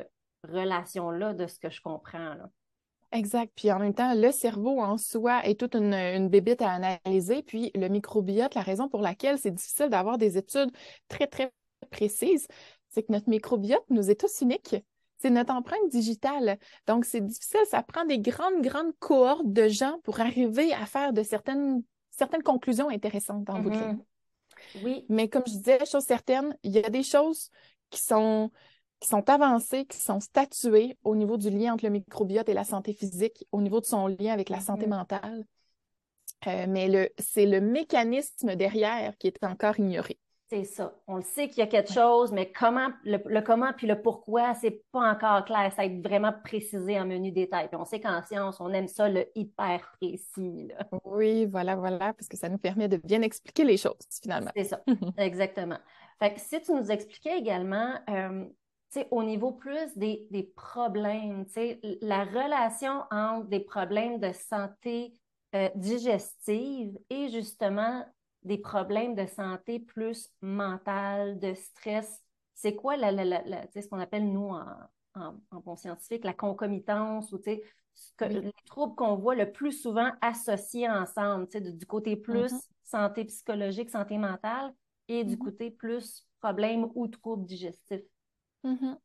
relation-là, 0.43 1.33
de 1.33 1.47
ce 1.47 1.59
que 1.59 1.69
je 1.69 1.81
comprends. 1.81 2.33
Là. 2.35 2.49
Exact. 3.13 3.51
Puis 3.55 3.71
en 3.71 3.79
même 3.79 3.93
temps, 3.93 4.13
le 4.15 4.31
cerveau 4.31 4.81
en 4.81 4.97
soi 4.97 5.45
est 5.45 5.59
toute 5.59 5.75
une, 5.75 5.93
une 5.93 6.29
bébite 6.29 6.61
à 6.63 6.71
analyser. 6.71 7.43
Puis 7.43 7.71
le 7.75 7.87
microbiote, 7.87 8.55
la 8.55 8.61
raison 8.61 8.89
pour 8.89 9.01
laquelle 9.01 9.37
c'est 9.37 9.51
difficile 9.51 9.89
d'avoir 9.89 10.17
des 10.17 10.37
études 10.37 10.71
très, 11.07 11.27
très 11.27 11.53
précises, 11.91 12.47
c'est 12.89 13.03
que 13.03 13.11
notre 13.11 13.29
microbiote 13.29 13.85
nous 13.89 14.09
est 14.09 14.19
tous 14.19 14.41
unique. 14.41 14.75
C'est 15.19 15.29
notre 15.29 15.53
empreinte 15.53 15.89
digitale. 15.89 16.57
Donc, 16.87 17.05
c'est 17.05 17.21
difficile. 17.21 17.61
Ça 17.69 17.83
prend 17.83 18.03
des 18.05 18.19
grandes, 18.19 18.61
grandes 18.61 18.91
cohortes 18.99 19.51
de 19.51 19.67
gens 19.67 19.99
pour 20.03 20.19
arriver 20.19 20.73
à 20.73 20.85
faire 20.85 21.13
de 21.13 21.23
certaines, 21.23 21.83
certaines 22.09 22.43
conclusions 22.43 22.89
intéressantes 22.89 23.49
en 23.49 23.59
bout 23.59 23.69
de 23.69 23.75
mm-hmm. 23.75 23.99
Oui. 24.83 25.05
Mais 25.07 25.29
comme 25.29 25.43
je 25.45 25.53
disais, 25.53 25.85
chose 25.85 26.03
certaine, 26.03 26.57
il 26.63 26.71
y 26.71 26.83
a 26.83 26.89
des 26.89 27.03
choses 27.03 27.49
qui 27.89 28.01
sont 28.01 28.51
qui 29.03 29.09
sont 29.09 29.29
avancées, 29.29 29.85
qui 29.85 29.97
sont 29.97 30.21
statuées 30.21 30.97
au 31.03 31.13
niveau 31.13 31.35
du 31.35 31.49
lien 31.49 31.73
entre 31.73 31.83
le 31.83 31.91
microbiote 31.91 32.47
et 32.47 32.53
la 32.53 32.63
santé 32.63 32.93
physique, 32.93 33.45
au 33.51 33.61
niveau 33.61 33.81
de 33.81 33.85
son 33.85 34.07
lien 34.07 34.31
avec 34.31 34.47
la 34.47 34.61
santé 34.61 34.85
mm-hmm. 34.85 34.89
mentale. 34.89 35.45
Euh, 36.47 36.65
mais 36.69 37.11
c'est 37.19 37.45
le 37.45 37.59
mécanisme 37.59 38.55
derrière 38.55 39.17
qui 39.17 39.27
est 39.27 39.43
encore 39.43 39.77
ignoré. 39.77 40.17
C'est 40.49 40.63
ça. 40.63 40.93
On 41.07 41.17
le 41.17 41.21
sait 41.21 41.49
qu'il 41.49 41.57
y 41.57 41.61
a 41.63 41.67
quelque 41.67 41.91
chose, 41.91 42.31
mais 42.31 42.49
comment, 42.51 42.89
le, 43.03 43.41
comment 43.41 43.73
puis 43.75 43.87
le 43.87 44.01
pourquoi, 44.01 44.53
c'est 44.53 44.83
pas 44.93 45.11
encore 45.11 45.43
clair. 45.43 45.69
Ça 45.71 45.81
va 45.81 45.85
être 45.85 46.01
vraiment 46.01 46.31
précisé 46.43 46.97
en 46.97 47.05
menu 47.05 47.31
détail. 47.31 47.67
Puis 47.67 47.77
on 47.77 47.85
sait 47.85 47.99
qu'en 47.99 48.21
science, 48.21 48.61
on 48.61 48.71
aime 48.71 48.87
ça, 48.87 49.09
le 49.09 49.25
hyper 49.35 49.91
précis. 49.99 50.69
Oui, 51.03 51.45
voilà, 51.45 51.75
voilà, 51.75 52.13
parce 52.13 52.29
que 52.29 52.37
ça 52.37 52.47
nous 52.47 52.57
permet 52.57 52.87
de 52.87 52.97
bien 52.97 53.21
expliquer 53.21 53.65
les 53.65 53.77
choses, 53.77 53.97
finalement. 54.21 54.51
C'est 54.55 54.65
ça, 54.65 54.81
exactement. 55.17 55.79
Fait 56.19 56.33
que 56.33 56.39
si 56.39 56.61
tu 56.61 56.71
nous 56.71 56.89
expliquais 56.89 57.37
également, 57.37 57.95
euh, 58.09 58.45
au 59.11 59.23
niveau 59.23 59.51
plus 59.51 59.97
des, 59.97 60.27
des 60.31 60.43
problèmes, 60.43 61.45
la 62.01 62.23
relation 62.25 63.03
entre 63.11 63.47
des 63.47 63.59
problèmes 63.59 64.19
de 64.19 64.31
santé 64.33 65.13
euh, 65.55 65.69
digestive 65.75 66.97
et 67.09 67.29
justement 67.29 68.05
des 68.43 68.57
problèmes 68.57 69.15
de 69.15 69.25
santé 69.25 69.79
plus 69.79 70.29
mentale, 70.41 71.39
de 71.39 71.53
stress, 71.53 72.21
c'est 72.53 72.75
quoi 72.75 72.97
la, 72.97 73.11
la, 73.11 73.65
ce 73.73 73.87
qu'on 73.87 73.99
appelle, 73.99 74.31
nous, 74.31 74.49
en, 74.49 74.65
en, 75.15 75.59
bon 75.59 75.75
scientifique, 75.75 76.23
la 76.23 76.33
concomitance 76.33 77.31
ou 77.31 77.39
les 77.45 78.53
troubles 78.65 78.95
qu'on 78.95 79.15
voit 79.15 79.35
le 79.35 79.51
plus 79.51 79.71
souvent 79.71 80.11
associés 80.21 80.89
ensemble, 80.89 81.47
du 81.47 81.85
côté 81.85 82.15
plus 82.15 82.53
mm-hmm. 82.53 82.69
santé 82.83 83.25
psychologique, 83.25 83.89
santé 83.89 84.17
mentale 84.17 84.73
et 85.07 85.23
du 85.23 85.35
mm-hmm. 85.35 85.39
côté 85.39 85.71
plus 85.71 86.27
problème 86.39 86.87
ou 86.95 87.07
troubles 87.07 87.45
digestifs. 87.45 88.03
Ujú. 88.63 88.97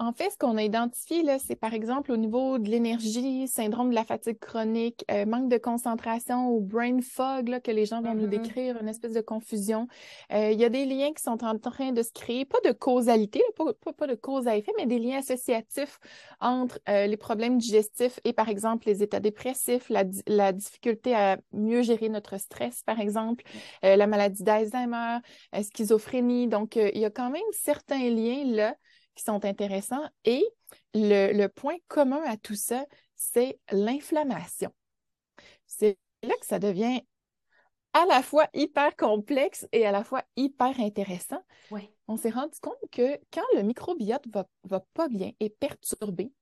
En 0.00 0.12
fait, 0.12 0.30
ce 0.30 0.36
qu'on 0.36 0.56
a 0.56 0.62
identifié, 0.64 1.22
là, 1.22 1.38
c'est 1.38 1.54
par 1.54 1.72
exemple 1.72 2.10
au 2.10 2.16
niveau 2.16 2.58
de 2.58 2.68
l'énergie, 2.68 3.46
syndrome 3.46 3.90
de 3.90 3.94
la 3.94 4.04
fatigue 4.04 4.40
chronique, 4.40 5.04
euh, 5.08 5.24
manque 5.24 5.48
de 5.48 5.56
concentration 5.56 6.50
ou 6.50 6.60
brain 6.60 7.00
fog 7.00 7.48
là, 7.48 7.60
que 7.60 7.70
les 7.70 7.86
gens 7.86 8.02
vont 8.02 8.12
nous 8.12 8.26
mm-hmm. 8.26 8.42
décrire, 8.42 8.76
une 8.80 8.88
espèce 8.88 9.12
de 9.12 9.20
confusion. 9.20 9.86
Euh, 10.32 10.50
il 10.50 10.58
y 10.58 10.64
a 10.64 10.68
des 10.68 10.84
liens 10.84 11.12
qui 11.12 11.22
sont 11.22 11.44
en 11.44 11.56
train 11.60 11.92
de 11.92 12.02
se 12.02 12.10
créer, 12.12 12.44
pas 12.44 12.58
de 12.64 12.72
causalité, 12.72 13.40
pas, 13.56 14.06
de 14.08 14.14
cause 14.16 14.48
à 14.48 14.56
effet, 14.56 14.72
mais 14.76 14.86
des 14.86 14.98
liens 14.98 15.18
associatifs 15.18 16.00
entre 16.40 16.80
euh, 16.88 17.06
les 17.06 17.16
problèmes 17.16 17.58
digestifs 17.58 18.18
et 18.24 18.32
par 18.32 18.48
exemple 18.48 18.88
les 18.88 19.00
états 19.00 19.20
dépressifs, 19.20 19.88
la, 19.90 20.02
la 20.26 20.52
difficulté 20.52 21.14
à 21.14 21.38
mieux 21.52 21.82
gérer 21.82 22.08
notre 22.08 22.36
stress, 22.38 22.82
par 22.82 22.98
exemple, 22.98 23.44
la 23.82 24.06
maladie 24.06 24.42
d'Alzheimer, 24.42 25.18
schizophrénie. 25.62 26.48
Donc, 26.48 26.74
il 26.76 26.98
y 26.98 27.04
a 27.04 27.10
quand 27.10 27.30
même 27.30 27.42
certains 27.52 28.10
liens 28.10 28.44
là 28.44 28.74
qui 29.14 29.24
sont 29.24 29.44
intéressants. 29.44 30.08
Et 30.24 30.44
le, 30.94 31.46
point 31.46 31.76
commun 31.88 32.22
à 32.26 32.36
tout 32.36 32.54
ça, 32.54 32.84
c'est 33.14 33.58
l'inflammation. 33.70 34.70
C'est 35.66 35.98
là 36.22 36.34
que 36.40 36.46
ça 36.46 36.58
devient 36.58 37.00
à 37.92 38.06
la 38.06 38.22
fois 38.22 38.48
hyper 38.54 38.96
complexe 38.96 39.68
et 39.72 39.86
à 39.86 39.92
la 39.92 40.02
fois 40.02 40.24
hyper 40.36 40.80
intéressant. 40.80 41.42
On 42.08 42.16
s'est 42.16 42.30
rendu 42.30 42.58
compte 42.60 42.74
que 42.90 43.18
quand 43.32 43.46
le 43.54 43.62
microbiote 43.62 44.26
va, 44.32 44.46
va 44.64 44.80
pas 44.94 45.08
bien 45.08 45.30
et 45.40 45.48
perturbé, 45.48 46.32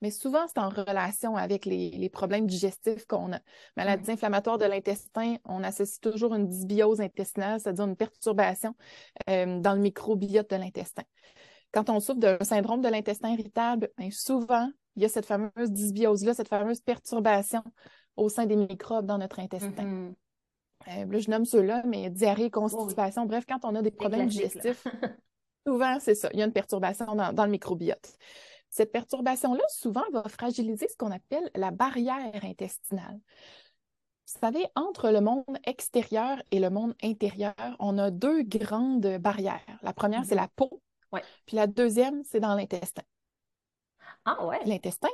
mais 0.00 0.10
souvent 0.10 0.46
c'est 0.48 0.58
en 0.58 0.68
relation 0.68 1.36
avec 1.36 1.66
les, 1.66 2.08
problèmes 2.08 2.46
digestifs 2.46 3.06
qu'on 3.06 3.32
a. 3.32 3.40
Maladie 3.76 4.10
inflammatoire 4.10 4.58
de 4.58 4.64
l'intestin, 4.64 5.36
on 5.44 5.62
associe 5.62 6.00
toujours 6.00 6.34
une 6.34 6.48
dysbiose 6.48 7.00
intestinale, 7.00 7.60
c'est-à-dire 7.60 7.84
une 7.84 7.96
perturbation 7.96 8.74
euh, 9.28 9.60
dans 9.60 9.74
le 9.74 9.80
microbiote 9.80 10.50
de 10.50 10.56
l'intestin. 10.56 11.02
Quand 11.72 11.90
on 11.90 12.00
souffre 12.00 12.18
d'un 12.18 12.38
syndrome 12.42 12.80
de 12.80 12.88
l'intestin 12.88 13.30
irritable, 13.30 13.90
bien, 13.96 14.10
souvent, 14.10 14.70
il 14.96 15.02
y 15.02 15.04
a 15.04 15.08
cette 15.08 15.26
fameuse 15.26 15.70
dysbiose-là, 15.70 16.34
cette 16.34 16.48
fameuse 16.48 16.80
perturbation 16.80 17.62
au 18.16 18.28
sein 18.28 18.46
des 18.46 18.56
microbes 18.56 19.06
dans 19.06 19.18
notre 19.18 19.38
intestin. 19.38 19.70
Mm-hmm. 19.70 20.14
Euh, 20.88 21.04
là, 21.06 21.18
je 21.18 21.30
nomme 21.30 21.44
ceux-là, 21.44 21.82
mais 21.86 22.10
diarrhée, 22.10 22.50
constipation, 22.50 23.26
bref, 23.26 23.44
quand 23.46 23.64
on 23.64 23.74
a 23.74 23.82
des 23.82 23.90
problèmes 23.90 24.26
digestifs, 24.26 24.86
souvent, 25.66 25.98
c'est 26.00 26.14
ça, 26.14 26.28
il 26.32 26.38
y 26.38 26.42
a 26.42 26.46
une 26.46 26.52
perturbation 26.52 27.14
dans, 27.14 27.44
le 27.44 27.50
microbiote. 27.50 28.16
Cette 28.70 28.92
perturbation-là, 28.92 29.64
souvent, 29.68 30.04
va 30.12 30.22
fragiliser 30.28 30.88
ce 30.88 30.96
qu'on 30.96 31.10
appelle 31.10 31.50
la 31.54 31.70
barrière 31.70 32.44
intestinale. 32.44 33.18
Vous 34.26 34.38
savez, 34.40 34.64
entre 34.76 35.10
le 35.10 35.20
monde 35.20 35.58
extérieur 35.64 36.40
et 36.50 36.60
le 36.60 36.70
monde 36.70 36.94
intérieur, 37.02 37.54
on 37.80 37.98
a 37.98 38.10
deux 38.10 38.42
grandes 38.42 39.18
barrières. 39.18 39.60
La 39.82 39.92
première, 39.92 40.24
c'est 40.24 40.34
mm-hmm. 40.34 40.38
la 40.38 40.48
peau, 40.54 40.80
puis 41.46 41.56
la 41.56 41.66
deuxième, 41.66 42.22
c'est 42.24 42.40
dans 42.40 42.54
l'intestin. 42.54 43.02
Ah 44.24 44.46
ouais? 44.46 44.60
L'intestin, 44.64 45.08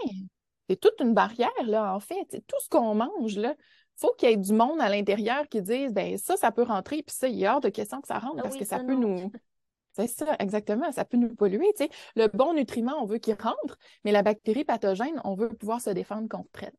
c'est 0.69 0.81
toute 0.81 1.01
une 1.01 1.15
barrière, 1.15 1.51
là, 1.65 1.95
en 1.95 2.01
fait. 2.01 2.43
tout 2.47 2.61
ce 2.61 2.69
qu'on 2.69 2.95
mange, 2.95 3.37
là, 3.37 3.55
faut 3.97 4.13
qu'il 4.13 4.29
y 4.29 4.33
ait 4.33 4.37
du 4.37 4.53
monde 4.53 4.81
à 4.81 4.89
l'intérieur 4.89 5.49
qui 5.49 5.63
dise 5.63 5.93
ben 5.93 6.19
ça, 6.19 6.37
ça 6.37 6.53
peut 6.53 6.63
rentrer, 6.63 7.03
puis 7.03 7.15
ça, 7.15 7.29
il 7.29 7.37
y 7.37 7.47
a 7.47 7.55
hors 7.55 7.61
de 7.61 7.69
question 7.69 8.01
que 8.01 8.09
ça 8.09 8.19
rentre 8.19 8.37
ah 8.39 8.43
parce 8.43 8.57
que 8.57 8.65
ça, 8.65 8.81
peut 8.81 8.95
nous. 8.95 9.33
C'est 9.93 10.09
ça, 10.09 10.37
exactement. 10.39 10.93
Ça 10.93 11.07
peut 11.07 11.17
nous 11.17 11.35
polluer. 11.35 11.73
Le 12.17 12.27
bon 12.27 12.53
nutriment, 12.53 13.01
on 13.01 13.07
veut 13.07 13.17
qu'il 13.17 13.35
rentre, 13.35 13.79
mais 14.05 14.13
la 14.13 14.23
bactérie 14.23 14.65
pathogène, 14.65 15.21
on 15.25 15.35
veut 15.35 15.49
pouvoir 15.49 15.81
se 15.81 15.89
défendre 15.89 16.29
contre 16.29 16.65
elle. 16.65 16.75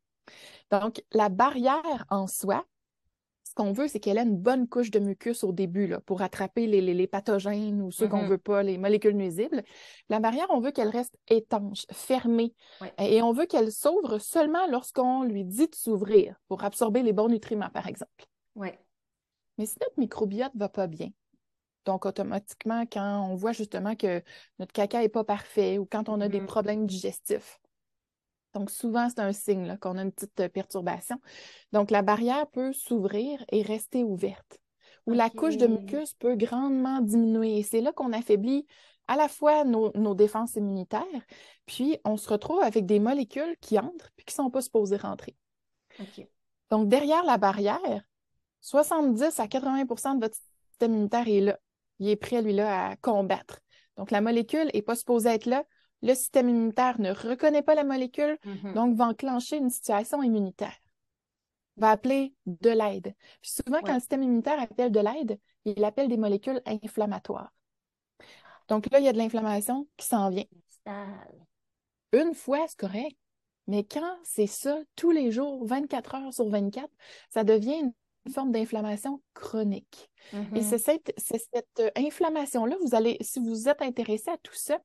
Donc, 0.70 1.04
la 1.12 1.30
barrière 1.30 2.06
en 2.12 2.28
soi, 2.28 2.64
qu'on 3.58 3.74
veut, 3.74 3.88
c'est 3.88 4.00
qu'elle 4.00 4.20
ait 4.20 4.24
une 4.24 4.38
bonne 4.38 4.68
couche 4.68 4.92
de 4.92 5.00
mucus 5.00 5.44
au 5.44 5.52
début 5.52 5.88
là, 5.88 6.00
pour 6.02 6.22
attraper 6.22 6.68
les, 6.68 7.08
pathogènes 7.08 7.82
ou 7.82 7.92
ceux 7.92 8.08
qu'on 8.08 8.18
ne 8.18 8.24
mm-hmm. 8.24 8.30
veut 8.30 8.38
pas, 8.38 8.62
les 8.62 8.78
molécules 8.78 9.18
nuisibles. 9.18 9.64
La 10.10 10.20
barrière, 10.20 10.46
on 10.52 10.60
veut 10.60 10.70
qu'elle 10.70 10.90
reste 10.90 11.18
étanche, 11.28 11.88
fermée. 11.92 12.54
Et 13.00 13.24
on 13.24 13.34
veut 13.34 13.48
qu'elle 13.48 13.72
s'ouvre 13.72 14.20
seulement 14.20 14.68
lorsqu'on 14.68 15.24
lui 15.24 15.44
dit 15.44 15.68
de 15.68 15.76
s'ouvrir 15.76 16.36
pour 16.48 16.64
absorber 16.64 17.02
les 17.02 17.14
bons 17.14 17.30
nutriments, 17.30 17.72
par 17.72 17.88
exemple. 17.88 18.26
Ouais. 18.56 18.80
Mais 19.58 19.66
si 19.66 19.76
notre 19.82 20.00
microbiote 20.00 20.54
ne 20.54 20.60
va 20.60 20.70
pas 20.70 20.86
bien, 20.86 21.10
donc, 21.86 22.06
automatiquement, 22.06 22.86
quand 22.86 23.28
on 23.32 23.36
voit 23.36 23.54
justement 23.54 23.96
que 23.96 24.22
notre 24.60 24.74
caca 24.74 25.00
n'est 25.00 25.10
pas 25.10 25.24
parfait 25.24 25.78
ou 25.78 25.88
quand 25.90 26.10
on 26.10 26.20
a 26.22 26.28
des 26.28 26.42
mm-hmm. 26.42 26.46
problèmes 26.46 26.86
digestifs, 26.86 27.60
donc, 28.58 28.72
souvent, 28.72 29.08
c'est 29.08 29.20
un 29.20 29.34
signe 29.34 29.78
qu'on 29.78 29.98
a 29.98 30.02
une 30.02 30.12
petite 30.12 30.40
euh, 30.40 30.50
perturbation. 30.50 31.22
Donc, 31.74 31.92
la 31.92 32.02
barrière 32.02 32.48
peut 32.48 32.74
s'ouvrir 32.74 33.44
et 33.52 33.62
rester 33.62 34.04
ouverte. 34.04 34.60
Ou 35.06 35.14
la 35.14 35.30
couche 35.30 35.58
de 35.58 35.68
mucus 35.68 36.14
peut 36.16 36.36
grandement 36.36 37.00
diminuer. 37.02 37.60
Et 37.60 37.64
c'est 37.64 37.82
là 37.82 37.94
qu'on 37.94 38.12
affaiblit 38.14 38.66
à 39.08 39.16
la 39.16 39.28
fois 39.30 39.64
nos, 39.64 40.16
défenses 40.16 40.56
immunitaires, 40.56 41.06
puis 41.66 41.98
on 42.04 42.18
se 42.18 42.28
retrouve 42.28 42.62
avec 42.62 42.86
des 42.86 43.00
molécules 43.00 43.56
qui 43.62 43.80
entrent 43.80 44.12
puis 44.18 44.26
qui 44.26 44.34
ne 44.34 44.44
sont 44.44 44.50
pas 44.50 44.62
supposées 44.62 44.98
rentrer. 44.98 45.38
Donc, 46.72 46.90
derrière 46.90 47.24
la 47.24 47.38
barrière, 47.38 48.04
70 48.62 49.40
à 49.40 49.46
80% 49.46 50.16
de 50.16 50.26
votre 50.26 50.36
système 50.70 50.94
immunitaire 50.94 51.28
est 51.28 51.42
là. 51.42 51.60
Il 52.00 52.10
est 52.10 52.18
prêt, 52.18 52.42
lui-là, 52.42 52.90
à 52.90 52.96
combattre. 52.98 53.60
Donc, 53.96 54.12
la 54.12 54.20
molécule 54.20 54.70
n'est 54.74 54.82
pas 54.82 54.96
supposée 54.96 55.30
être 55.30 55.46
là 55.46 55.64
le 56.01 56.13
système 56.13 56.50
immunitaire 56.50 57.00
ne 57.00 57.12
reconnaît 57.12 57.63
pas 57.63 57.75
la 57.75 57.84
molécule, 57.84 58.38
mm-hmm. 58.46 58.74
donc 58.74 58.96
va 58.96 59.08
enclencher 59.08 59.58
une 59.58 59.70
situation 59.70 60.22
immunitaire. 60.22 60.75
Va 61.77 61.92
appeler 61.92 62.34
de 62.46 62.70
l'aide. 62.70 63.13
souvent, 63.42 63.82
quand 63.82 63.94
le 63.94 64.00
système 64.00 64.24
immunitaire 64.24 64.60
appelle 64.60 64.92
de 64.92 65.00
l'aide, 65.00 65.39
il 65.66 65.84
appelle 65.84 66.08
des 66.08 66.18
molécules 66.18 66.62
inflammatoires. 66.66 67.51
Donc 68.68 68.89
là, 68.92 69.00
il 69.00 69.06
y 69.06 69.08
a 69.08 69.13
de 69.13 69.18
l'inflammation 69.18 69.88
qui 69.96 70.06
s'en 70.06 70.30
vient. 70.30 70.46
Une 72.13 72.34
fois, 72.34 72.66
c'est 72.68 72.80
correct. 72.80 73.18
Mais 73.68 73.84
quand 73.84 74.18
c'est 74.24 74.48
ça, 74.48 74.80
tous 74.96 75.12
les 75.12 75.32
jours, 75.32 75.66
24 75.66 76.16
heures 76.16 76.34
sur 76.34 76.50
24, 76.50 76.89
ça 77.30 77.44
devient 77.44 77.92
une 78.25 78.34
forme 78.34 78.51
d'inflammation 78.51 79.22
chronique. 79.34 80.10
Et 80.34 80.38
mm-hmm. 80.38 80.62
c'est 80.62 80.77
cette, 80.77 81.13
cette 81.18 81.94
inflammation-là, 81.96 82.75
vous 82.82 82.96
allez, 82.96 83.18
si 83.22 83.39
vous 83.39 83.68
êtes 83.68 83.82
intéressé 83.82 84.32
à 84.32 84.38
tout 84.38 84.56
ça, 84.56 84.80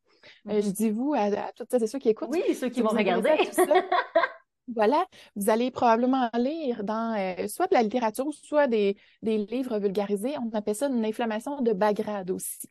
euh, 0.49 0.61
je 0.61 0.69
mm-hmm. 0.69 0.73
dis 0.73 0.91
vous 0.91 1.15
à, 1.15 1.53
toutes 1.53 1.71
ceux, 1.71 1.87
ceux 1.87 1.99
qui 1.99 2.11
écoutent. 2.11 2.31
Oui, 2.31 2.55
ceux 2.55 2.69
qui 2.69 2.83
vont 2.83 2.91
regarder. 2.91 3.31
voilà, 4.75 5.07
vous 5.37 5.51
allez 5.51 5.71
probablement 5.71 6.31
lire 6.35 6.85
dans 6.85 7.17
euh, 7.19 7.49
soit 7.49 7.67
de 7.69 7.75
la 7.75 7.83
littérature, 7.83 8.27
soit 8.33 8.67
des, 8.67 8.97
livres 9.23 9.79
vulgarisés. 9.79 10.35
On 10.39 10.51
appelle 10.57 10.77
ça 10.77 10.89
une 10.89 11.05
inflammation 11.05 11.61
de 11.61 11.73
bas 11.73 11.93
grade 11.93 12.31
aussi. 12.31 12.69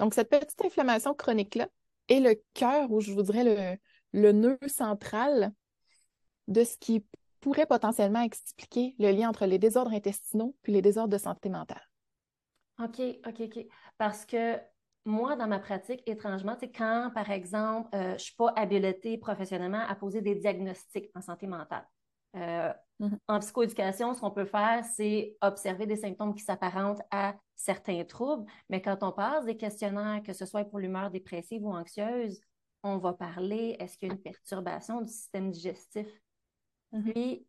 Donc, 0.00 0.14
cette 0.14 0.30
petite 0.30 0.64
inflammation 0.64 1.14
chronique-là 1.14 1.68
est 2.08 2.20
le 2.20 2.40
cœur, 2.54 2.90
ou 2.90 3.00
je 3.00 3.12
voudrais 3.12 3.44
le, 3.44 3.78
le 4.12 4.32
nœud 4.32 4.58
central 4.66 5.52
de 6.46 6.64
ce 6.64 6.76
qui 6.78 7.04
pourrait 7.40 7.66
potentiellement 7.66 8.22
expliquer 8.22 8.94
le 8.98 9.10
lien 9.10 9.28
entre 9.28 9.46
les 9.46 9.58
désordres 9.58 9.92
intestinaux 9.92 10.56
puis 10.62 10.72
les 10.72 10.82
désordres 10.82 11.12
de 11.12 11.18
santé 11.18 11.48
mentale. 11.48 11.82
OK, 12.82 13.00
OK, 13.26 13.40
OK. 13.40 13.66
Parce 13.96 14.24
que 14.24 14.56
moi, 15.04 15.36
dans 15.36 15.46
ma 15.46 15.58
pratique, 15.58 16.02
étrangement, 16.06 16.56
c'est 16.58 16.70
quand, 16.70 17.10
par 17.14 17.30
exemple, 17.30 17.88
euh, 17.94 18.08
je 18.10 18.12
ne 18.14 18.18
suis 18.18 18.34
pas 18.34 18.52
habilitée 18.56 19.18
professionnellement 19.18 19.84
à 19.88 19.94
poser 19.94 20.20
des 20.20 20.34
diagnostics 20.34 21.10
en 21.14 21.22
santé 21.22 21.46
mentale. 21.46 21.86
Euh, 22.36 22.72
mm-hmm. 23.00 23.18
En 23.28 23.38
psychoéducation, 23.38 24.14
ce 24.14 24.20
qu'on 24.20 24.30
peut 24.30 24.44
faire, 24.44 24.84
c'est 24.84 25.36
observer 25.40 25.86
des 25.86 25.96
symptômes 25.96 26.34
qui 26.34 26.42
s'apparentent 26.42 27.00
à 27.10 27.34
certains 27.56 28.04
troubles, 28.04 28.44
mais 28.68 28.82
quand 28.82 29.02
on 29.02 29.12
passe 29.12 29.46
des 29.46 29.56
questionnaires, 29.56 30.22
que 30.22 30.32
ce 30.32 30.46
soit 30.46 30.64
pour 30.64 30.78
l'humeur 30.78 31.10
dépressive 31.10 31.64
ou 31.64 31.72
anxieuse, 31.72 32.40
on 32.82 32.98
va 32.98 33.12
parler, 33.12 33.76
est-ce 33.80 33.98
qu'il 33.98 34.08
y 34.08 34.10
a 34.10 34.14
une 34.14 34.20
perturbation 34.20 35.00
du 35.00 35.12
système 35.12 35.50
digestif? 35.50 36.06
Mm-hmm. 36.92 37.12
Puis, 37.12 37.46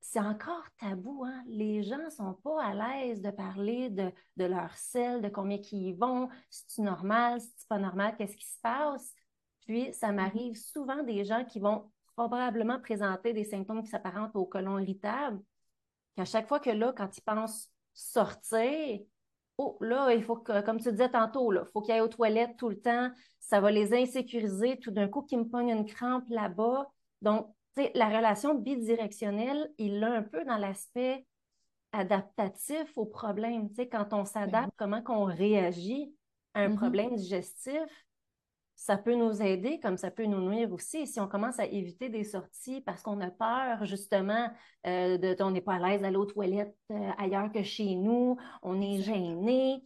c'est 0.00 0.20
encore 0.20 0.64
tabou. 0.78 1.24
Hein? 1.24 1.42
Les 1.46 1.82
gens 1.82 1.98
ne 1.98 2.10
sont 2.10 2.34
pas 2.34 2.64
à 2.64 2.74
l'aise 2.74 3.20
de 3.20 3.30
parler 3.30 3.90
de, 3.90 4.12
leur 4.36 4.74
sel, 4.76 5.22
de 5.22 5.28
combien 5.28 5.58
qu'ils 5.58 5.82
y 5.82 5.92
vont, 5.92 6.28
si 6.48 6.64
c'est 6.68 6.82
normal, 6.82 7.40
si 7.40 7.52
c'est 7.56 7.68
pas 7.68 7.78
normal, 7.78 8.14
qu'est-ce 8.16 8.36
qui 8.36 8.46
se 8.46 8.58
passe? 8.60 9.14
Puis, 9.66 9.92
ça 9.92 10.08
mm-hmm. 10.08 10.14
m'arrive 10.14 10.56
souvent 10.56 11.02
des 11.02 11.24
gens 11.24 11.44
qui 11.44 11.60
vont 11.60 11.90
probablement 12.16 12.80
présenter 12.80 13.32
des 13.32 13.44
symptômes 13.44 13.82
qui 13.82 13.90
s'apparentent 13.90 14.34
au 14.34 14.46
côlon 14.46 14.78
irritable, 14.78 15.40
qu'à 16.16 16.24
chaque 16.24 16.48
fois 16.48 16.60
que 16.60 16.70
là, 16.70 16.92
quand 16.96 17.16
ils 17.16 17.22
pensent 17.22 17.70
sortir, 17.94 19.00
oh, 19.58 19.78
là, 19.80 20.12
il 20.12 20.22
faut 20.22 20.36
que, 20.36 20.60
comme 20.62 20.80
tu 20.80 20.90
disais 20.90 21.10
tantôt, 21.10 21.52
il 21.52 21.62
faut 21.72 21.82
qu'ils 21.82 21.94
aillent 21.94 22.00
aux 22.00 22.08
toilettes 22.08 22.56
tout 22.56 22.68
le 22.68 22.80
temps, 22.80 23.10
ça 23.38 23.60
va 23.60 23.70
les 23.70 23.94
insécuriser, 23.94 24.78
tout 24.78 24.90
d'un 24.90 25.08
coup, 25.08 25.22
qu'ils 25.22 25.38
me 25.38 25.48
pognent 25.48 25.70
une 25.70 25.86
crampe 25.86 26.28
là-bas. 26.28 26.90
Donc, 27.22 27.54
la 27.76 28.08
relation 28.08 28.54
bidirectionnelle, 28.54 29.72
il 29.78 30.00
l'a 30.00 30.12
un 30.12 30.22
peu 30.22 30.44
dans 30.44 30.56
l'aspect 30.56 31.26
adaptatif 31.92 32.96
au 32.96 33.06
problème. 33.06 33.68
quand 33.90 34.12
on 34.12 34.24
s'adapte, 34.24 34.72
comment 34.76 35.02
qu'on 35.02 35.24
réagit 35.24 36.14
à 36.54 36.60
un 36.60 36.68
mm-hmm. 36.68 36.76
problème 36.76 37.16
digestif, 37.16 38.06
ça 38.76 38.96
peut 38.96 39.14
nous 39.14 39.42
aider 39.42 39.78
comme 39.78 39.98
ça 39.98 40.10
peut 40.10 40.24
nous 40.24 40.40
nuire 40.40 40.72
aussi. 40.72 41.06
Si 41.06 41.20
on 41.20 41.28
commence 41.28 41.58
à 41.58 41.66
éviter 41.66 42.08
des 42.08 42.24
sorties 42.24 42.80
parce 42.80 43.02
qu'on 43.02 43.20
a 43.20 43.30
peur, 43.30 43.84
justement, 43.84 44.50
euh, 44.86 45.18
de, 45.18 45.36
on 45.42 45.50
n'est 45.50 45.60
pas 45.60 45.74
à 45.74 45.78
l'aise 45.78 46.00
d'aller 46.00 46.16
aux 46.16 46.26
toilettes 46.26 46.74
euh, 46.90 47.10
ailleurs 47.18 47.52
que 47.52 47.62
chez 47.62 47.94
nous, 47.94 48.38
on 48.62 48.80
est 48.80 49.02
gêné. 49.02 49.84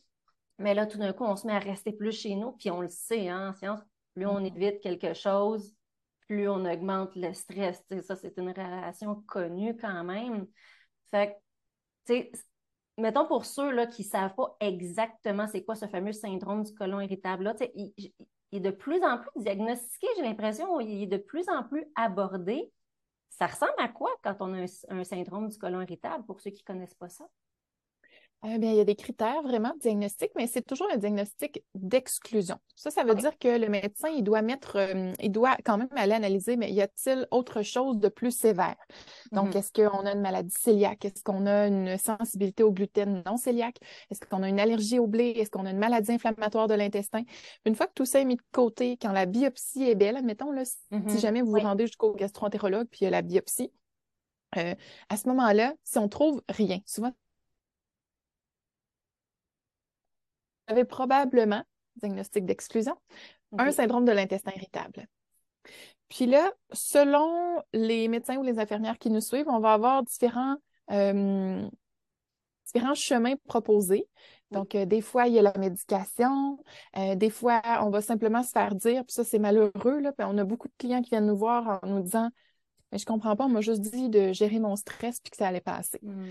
Mais 0.59 0.75
là, 0.75 0.87
tout 0.87 0.99
d'un 0.99 1.13
coup, 1.13 1.25
on 1.25 1.35
se 1.35 1.47
met 1.47 1.55
à 1.55 1.59
rester 1.59 1.93
plus 1.93 2.13
chez 2.13 2.37
nous, 2.37 2.53
puis 2.53 2.71
on 2.71 2.81
le 2.81 2.89
sait, 2.89 3.29
hein, 3.29 3.51
en 3.51 3.53
science, 3.53 3.81
plus 4.15 4.27
on 4.27 4.39
mm-hmm. 4.39 4.57
évite 4.57 4.81
quelque 4.81 5.13
chose, 5.13 5.75
plus 6.27 6.49
on 6.49 6.65
augmente 6.65 7.15
le 7.17 7.33
stress. 7.33 7.83
ça, 8.03 8.17
c'est 8.17 8.37
une 8.39 8.51
relation 8.51 9.23
connue 9.27 9.77
quand 9.77 10.05
même. 10.05 10.47
Fait 11.11 11.37
que, 12.07 12.31
mettons 12.99 13.27
pour 13.27 13.45
ceux 13.45 13.71
là, 13.71 13.87
qui 13.87 14.03
ne 14.03 14.09
savent 14.09 14.35
pas 14.35 14.57
exactement 14.61 15.47
c'est 15.47 15.65
quoi 15.65 15.75
ce 15.75 15.87
fameux 15.87 16.13
syndrome 16.13 16.63
du 16.63 16.75
côlon 16.75 17.01
irritable-là, 17.01 17.55
il, 17.75 17.93
est 18.53 18.61
de 18.61 18.71
plus 18.71 19.03
en 19.03 19.19
plus 19.19 19.43
diagnostiqué, 19.43 20.07
j'ai 20.17 20.23
l'impression, 20.23 20.81
il 20.81 21.03
est 21.03 21.07
de 21.07 21.17
plus 21.17 21.49
en 21.49 21.65
plus 21.65 21.85
abordé. 21.97 22.73
Ça 23.31 23.47
ressemble 23.47 23.75
à 23.79 23.89
quoi 23.89 24.11
quand 24.23 24.37
on 24.41 24.55
a 24.55 24.65
un, 24.91 25.05
syndrome 25.05 25.49
du 25.49 25.59
côlon 25.59 25.81
irritable, 25.81 26.25
pour 26.25 26.41
ceux 26.41 26.51
qui 26.51 26.63
ne 26.63 26.75
connaissent 26.75 26.95
pas 26.95 27.09
ça? 27.09 27.27
Eh 28.47 28.59
bien, 28.59 28.73
il 28.73 28.77
y 28.77 28.81
a 28.81 28.85
des 28.85 28.95
critères 28.95 29.43
vraiment 29.43 29.73
diagnostiques, 29.81 30.33
mais 30.37 30.47
c'est 30.47 30.63
toujours 30.63 30.89
un 30.93 30.99
diagnostic 30.99 31.63
d'exclusion. 31.75 32.59
Ça, 32.77 32.91
ça 32.91 33.03
veut 33.03 33.15
dire 33.15 33.39
que 33.39 33.59
le 33.59 33.69
médecin, 33.69 34.09
il 34.09 34.23
doit 34.23 34.43
mettre, 34.43 34.77
euh, 34.77 35.13
il 35.21 35.33
doit 35.33 35.57
quand 35.65 35.79
même 35.79 35.89
aller 35.97 36.13
analyser, 36.13 36.57
mais 36.57 36.71
y 36.71 36.83
a-t-il 36.83 37.27
autre 37.31 37.63
chose 37.63 37.99
de 37.99 38.09
plus 38.09 38.37
sévère? 38.37 38.77
Donc, 39.33 39.51
mm-hmm. 39.51 39.59
est-ce 39.59 39.73
qu'on 39.73 40.05
a 40.05 40.13
une 40.13 40.21
maladie 40.21 40.55
cœliaque? 40.63 41.07
Est-ce 41.07 41.23
qu'on 41.23 41.47
a 41.47 41.69
une 41.69 41.97
sensibilité 41.97 42.63
au 42.63 42.71
gluten 42.71 43.23
non 43.25 43.37
cœliaque? 43.37 43.79
Est-ce 44.11 44.21
qu'on 44.21 44.43
a 44.43 44.49
une 44.49 44.61
allergie 44.61 44.99
au 44.99 45.07
blé? 45.07 45.31
Est-ce 45.37 45.51
qu'on 45.51 45.65
a 45.65 45.71
une 45.71 45.79
maladie 45.79 46.13
inflammatoire 46.13 46.69
de 46.69 46.75
l'intestin? 46.75 47.23
Une 47.65 47.75
fois 47.75 47.87
que 47.87 47.95
tout 47.95 48.05
ça 48.05 48.21
est 48.21 48.27
mis 48.27 48.37
de 48.37 48.43
côté, 48.53 48.99
quand 49.01 49.13
la 49.13 49.25
biopsie 49.25 49.85
est 49.85 49.95
belle, 49.95 50.17
admettons, 50.17 50.51
là, 50.51 50.67
si 50.67 50.77
mm-hmm. 50.93 51.19
jamais 51.19 51.41
vous 51.41 51.51
vous 51.51 51.61
rendez 51.61 51.87
jusqu'au 51.87 52.13
gastroentérologue 52.13 52.89
puis 52.91 53.01
il 53.03 53.05
y 53.05 53.07
a 53.07 53.11
la 53.11 53.23
biopsie, 53.23 53.73
euh, 54.59 54.75
à 55.09 55.17
ce 55.17 55.29
moment-là, 55.29 55.75
si 55.83 55.99
on 55.99 56.09
trouve 56.09 56.43
rien, 56.49 56.79
souvent 56.85 57.13
avez 60.67 60.85
probablement, 60.85 61.63
diagnostic 61.97 62.45
d'exclusion, 62.45 62.97
un 63.59 63.71
syndrome 63.71 64.05
de 64.05 64.13
l'intestin 64.13 64.53
irritable. 64.57 65.07
Puis 66.09 66.27
là, 66.27 66.53
selon 66.73 67.63
les 67.73 68.09
médecins 68.09 68.37
ou 68.37 68.43
les 68.43 68.59
infirmières 68.59 68.99
qui 68.99 69.11
nous 69.11 69.21
suivent, 69.21 69.49
on 69.49 69.61
va 69.61 69.73
avoir 69.73 70.03
différents, 70.03 70.57
euh, 70.91 71.69
différents 72.67 72.95
chemins 72.95 73.35
proposés. 73.47 74.09
Donc, 74.51 74.75
euh, 74.75 74.85
des 74.85 75.01
fois, 75.01 75.27
il 75.27 75.35
y 75.35 75.39
a 75.39 75.43
la 75.43 75.57
médication. 75.59 76.59
Euh, 76.97 77.17
des 77.17 77.31
fois, 77.31 77.61
on 77.83 77.91
va 77.91 78.01
simplement 78.01 78.43
se 78.43 78.53
faire 78.53 78.75
dire, 78.75 79.05
puis 79.05 79.15
ça, 79.15 79.25
c'est 79.25 79.39
malheureux. 79.39 80.01
Là, 80.01 80.13
puis 80.13 80.27
on 80.29 80.39
a 80.39 80.45
beaucoup 80.45 80.69
de 80.69 80.75
clients 80.79 81.03
qui 81.03 81.11
viennent 81.11 81.27
nous 81.27 81.37
voir 81.37 81.81
en 81.83 81.87
nous 81.89 82.03
disant 82.03 82.31
Mais 82.93 82.99
je 82.99 83.07
comprends 83.07 83.35
pas, 83.35 83.47
on 83.47 83.49
m'a 83.49 83.63
juste 83.63 83.81
dit 83.81 84.09
de 84.09 84.33
gérer 84.33 84.61
mon 84.61 84.77
stress 84.77 85.21
puis 85.21 85.31
que 85.31 85.37
ça 85.37 85.49
allait 85.49 85.61
passer. 85.61 85.99
Hmm. 86.03 86.29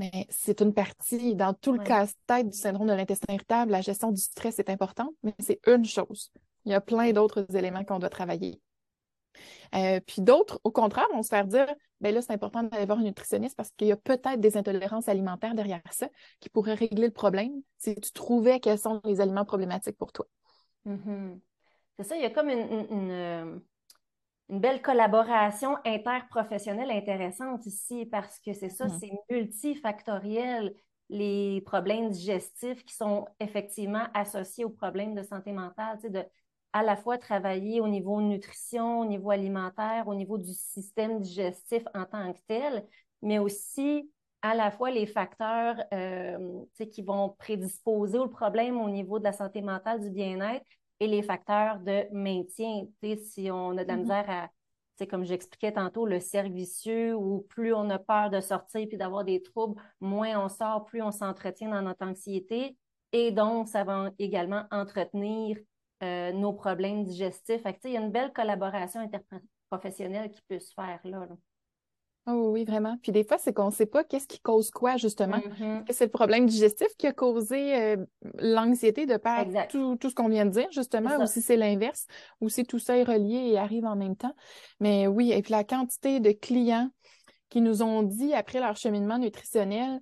Mais 0.00 0.26
c'est 0.30 0.62
une 0.62 0.72
partie. 0.72 1.36
Dans 1.36 1.52
tout 1.52 1.72
le 1.72 1.78
casse-tête 1.78 2.48
du 2.48 2.56
syndrome 2.56 2.88
de 2.88 2.94
l'intestin 2.94 3.34
irritable, 3.34 3.70
la 3.70 3.82
gestion 3.82 4.10
du 4.10 4.20
stress 4.22 4.58
est 4.58 4.70
importante, 4.70 5.10
mais 5.22 5.34
c'est 5.38 5.60
une 5.66 5.84
chose. 5.84 6.32
Il 6.64 6.72
y 6.72 6.74
a 6.74 6.80
plein 6.80 7.12
d'autres 7.12 7.46
éléments 7.54 7.84
qu'on 7.84 7.98
doit 7.98 8.08
travailler. 8.08 8.62
Euh, 9.74 10.00
puis 10.00 10.22
d'autres, 10.22 10.58
au 10.64 10.70
contraire, 10.70 11.06
vont 11.12 11.22
se 11.22 11.28
faire 11.28 11.46
dire 11.46 11.66
ben 12.00 12.14
là, 12.14 12.22
c'est 12.22 12.32
important 12.32 12.62
d'aller 12.62 12.86
voir 12.86 12.98
un 12.98 13.02
nutritionniste 13.02 13.54
parce 13.54 13.72
qu'il 13.72 13.88
y 13.88 13.92
a 13.92 13.96
peut-être 13.96 14.40
des 14.40 14.56
intolérances 14.56 15.06
alimentaires 15.10 15.54
derrière 15.54 15.82
ça 15.90 16.08
qui 16.40 16.48
pourraient 16.48 16.74
régler 16.74 17.08
le 17.08 17.12
problème 17.12 17.52
si 17.76 17.94
tu 17.94 18.10
trouvais 18.12 18.58
quels 18.58 18.78
sont 18.78 19.02
les 19.04 19.20
aliments 19.20 19.44
problématiques 19.44 19.98
pour 19.98 20.12
toi. 20.12 20.24
Mm-hmm. 20.86 21.38
C'est 21.98 22.04
ça, 22.04 22.16
il 22.16 22.22
y 22.22 22.24
a 22.24 22.30
comme 22.30 22.48
une, 22.48 23.10
euh, 23.10 23.44
une 23.44 23.60
belle 24.58 24.82
collaboration 24.82 25.76
interprofessionnelle 25.84 26.90
intéressante 26.90 27.66
ici 27.66 28.06
parce 28.06 28.38
que 28.40 28.52
c'est 28.52 28.68
ça, 28.68 28.86
mm. 28.86 28.98
c'est 29.00 29.12
multifactoriel 29.30 30.74
les 31.08 31.60
problèmes 31.62 32.10
digestifs 32.10 32.84
qui 32.84 32.94
sont 32.94 33.26
effectivement 33.40 34.06
associés 34.14 34.64
aux 34.64 34.70
problèmes 34.70 35.14
de 35.14 35.22
santé 35.22 35.52
mentale, 35.52 35.96
tu 35.96 36.02
sais, 36.02 36.10
de 36.10 36.24
à 36.72 36.84
la 36.84 36.96
fois 36.96 37.18
travailler 37.18 37.80
au 37.80 37.88
niveau 37.88 38.20
nutrition, 38.20 39.00
au 39.00 39.04
niveau 39.04 39.30
alimentaire, 39.30 40.06
au 40.06 40.14
niveau 40.14 40.38
du 40.38 40.52
système 40.52 41.20
digestif 41.20 41.82
en 41.94 42.04
tant 42.04 42.32
que 42.32 42.38
tel, 42.46 42.86
mais 43.22 43.40
aussi 43.40 44.08
à 44.42 44.54
la 44.54 44.70
fois 44.70 44.90
les 44.90 45.06
facteurs 45.06 45.76
euh, 45.92 46.64
qui 46.92 47.02
vont 47.02 47.30
prédisposer 47.30 48.18
au 48.18 48.28
problème 48.28 48.80
au 48.80 48.88
niveau 48.88 49.18
de 49.18 49.24
la 49.24 49.32
santé 49.32 49.62
mentale, 49.62 50.00
du 50.00 50.10
bien-être, 50.10 50.64
et 51.00 51.06
les 51.06 51.22
facteurs 51.22 51.80
de 51.80 52.04
maintien. 52.12 52.86
Si 53.16 53.50
on 53.50 53.76
a 53.76 53.82
de 53.82 53.88
la 53.88 53.96
mm-hmm. 53.96 54.00
misère 54.00 54.24
à, 54.28 54.48
c'est 54.96 55.06
comme 55.06 55.24
j'expliquais 55.24 55.72
tantôt, 55.72 56.06
le 56.06 56.20
cercle 56.20 56.52
vicieux 56.52 57.14
où 57.16 57.40
plus 57.48 57.72
on 57.72 57.88
a 57.88 57.98
peur 57.98 58.28
de 58.28 58.40
sortir 58.40 58.86
puis 58.86 58.98
d'avoir 58.98 59.24
des 59.24 59.42
troubles, 59.42 59.80
moins 60.00 60.44
on 60.44 60.48
sort, 60.48 60.84
plus 60.84 61.02
on 61.02 61.10
s'entretient 61.10 61.70
dans 61.70 61.82
notre 61.82 62.06
anxiété. 62.06 62.76
Et 63.12 63.32
donc, 63.32 63.68
ça 63.68 63.82
va 63.82 64.10
également 64.18 64.64
entretenir 64.70 65.56
euh, 66.02 66.32
nos 66.32 66.52
problèmes 66.52 67.04
digestifs. 67.04 67.62
Il 67.84 67.90
y 67.90 67.96
a 67.96 68.00
une 68.00 68.12
belle 68.12 68.32
collaboration 68.32 69.00
interprofessionnelle 69.00 70.30
qui 70.30 70.42
peut 70.42 70.58
se 70.58 70.72
faire 70.74 71.00
là. 71.04 71.26
là. 71.26 71.36
Oh 72.26 72.50
oui, 72.52 72.64
vraiment. 72.64 72.96
Puis 73.02 73.12
des 73.12 73.24
fois, 73.24 73.38
c'est 73.38 73.52
qu'on 73.52 73.66
ne 73.66 73.72
sait 73.72 73.86
pas 73.86 74.04
qu'est-ce 74.04 74.26
qui 74.26 74.40
cause 74.40 74.70
quoi, 74.70 74.96
justement. 74.96 75.38
Mm-hmm. 75.38 75.84
que 75.84 75.92
c'est 75.94 76.04
le 76.04 76.10
problème 76.10 76.46
digestif 76.46 76.88
qui 76.98 77.06
a 77.06 77.12
causé 77.12 77.74
euh, 77.74 77.96
l'anxiété 78.38 79.06
de 79.06 79.16
par 79.16 79.46
tout, 79.68 79.96
ce 80.02 80.14
qu'on 80.14 80.28
vient 80.28 80.44
de 80.44 80.50
dire, 80.50 80.68
justement, 80.70 81.16
ou 81.18 81.26
si 81.26 81.40
c'est 81.40 81.56
l'inverse, 81.56 82.06
ou 82.40 82.48
si 82.48 82.64
tout 82.64 82.78
ça 82.78 82.96
est 82.96 83.04
relié 83.04 83.52
et 83.52 83.58
arrive 83.58 83.86
en 83.86 83.96
même 83.96 84.16
temps? 84.16 84.34
Mais 84.80 85.06
oui, 85.06 85.32
et 85.32 85.42
puis 85.42 85.52
la 85.52 85.64
quantité 85.64 86.20
de 86.20 86.32
clients 86.32 86.90
qui 87.48 87.60
nous 87.60 87.82
ont 87.82 88.02
dit 88.02 88.34
après 88.34 88.60
leur 88.60 88.76
cheminement 88.76 89.18
nutritionnel, 89.18 90.00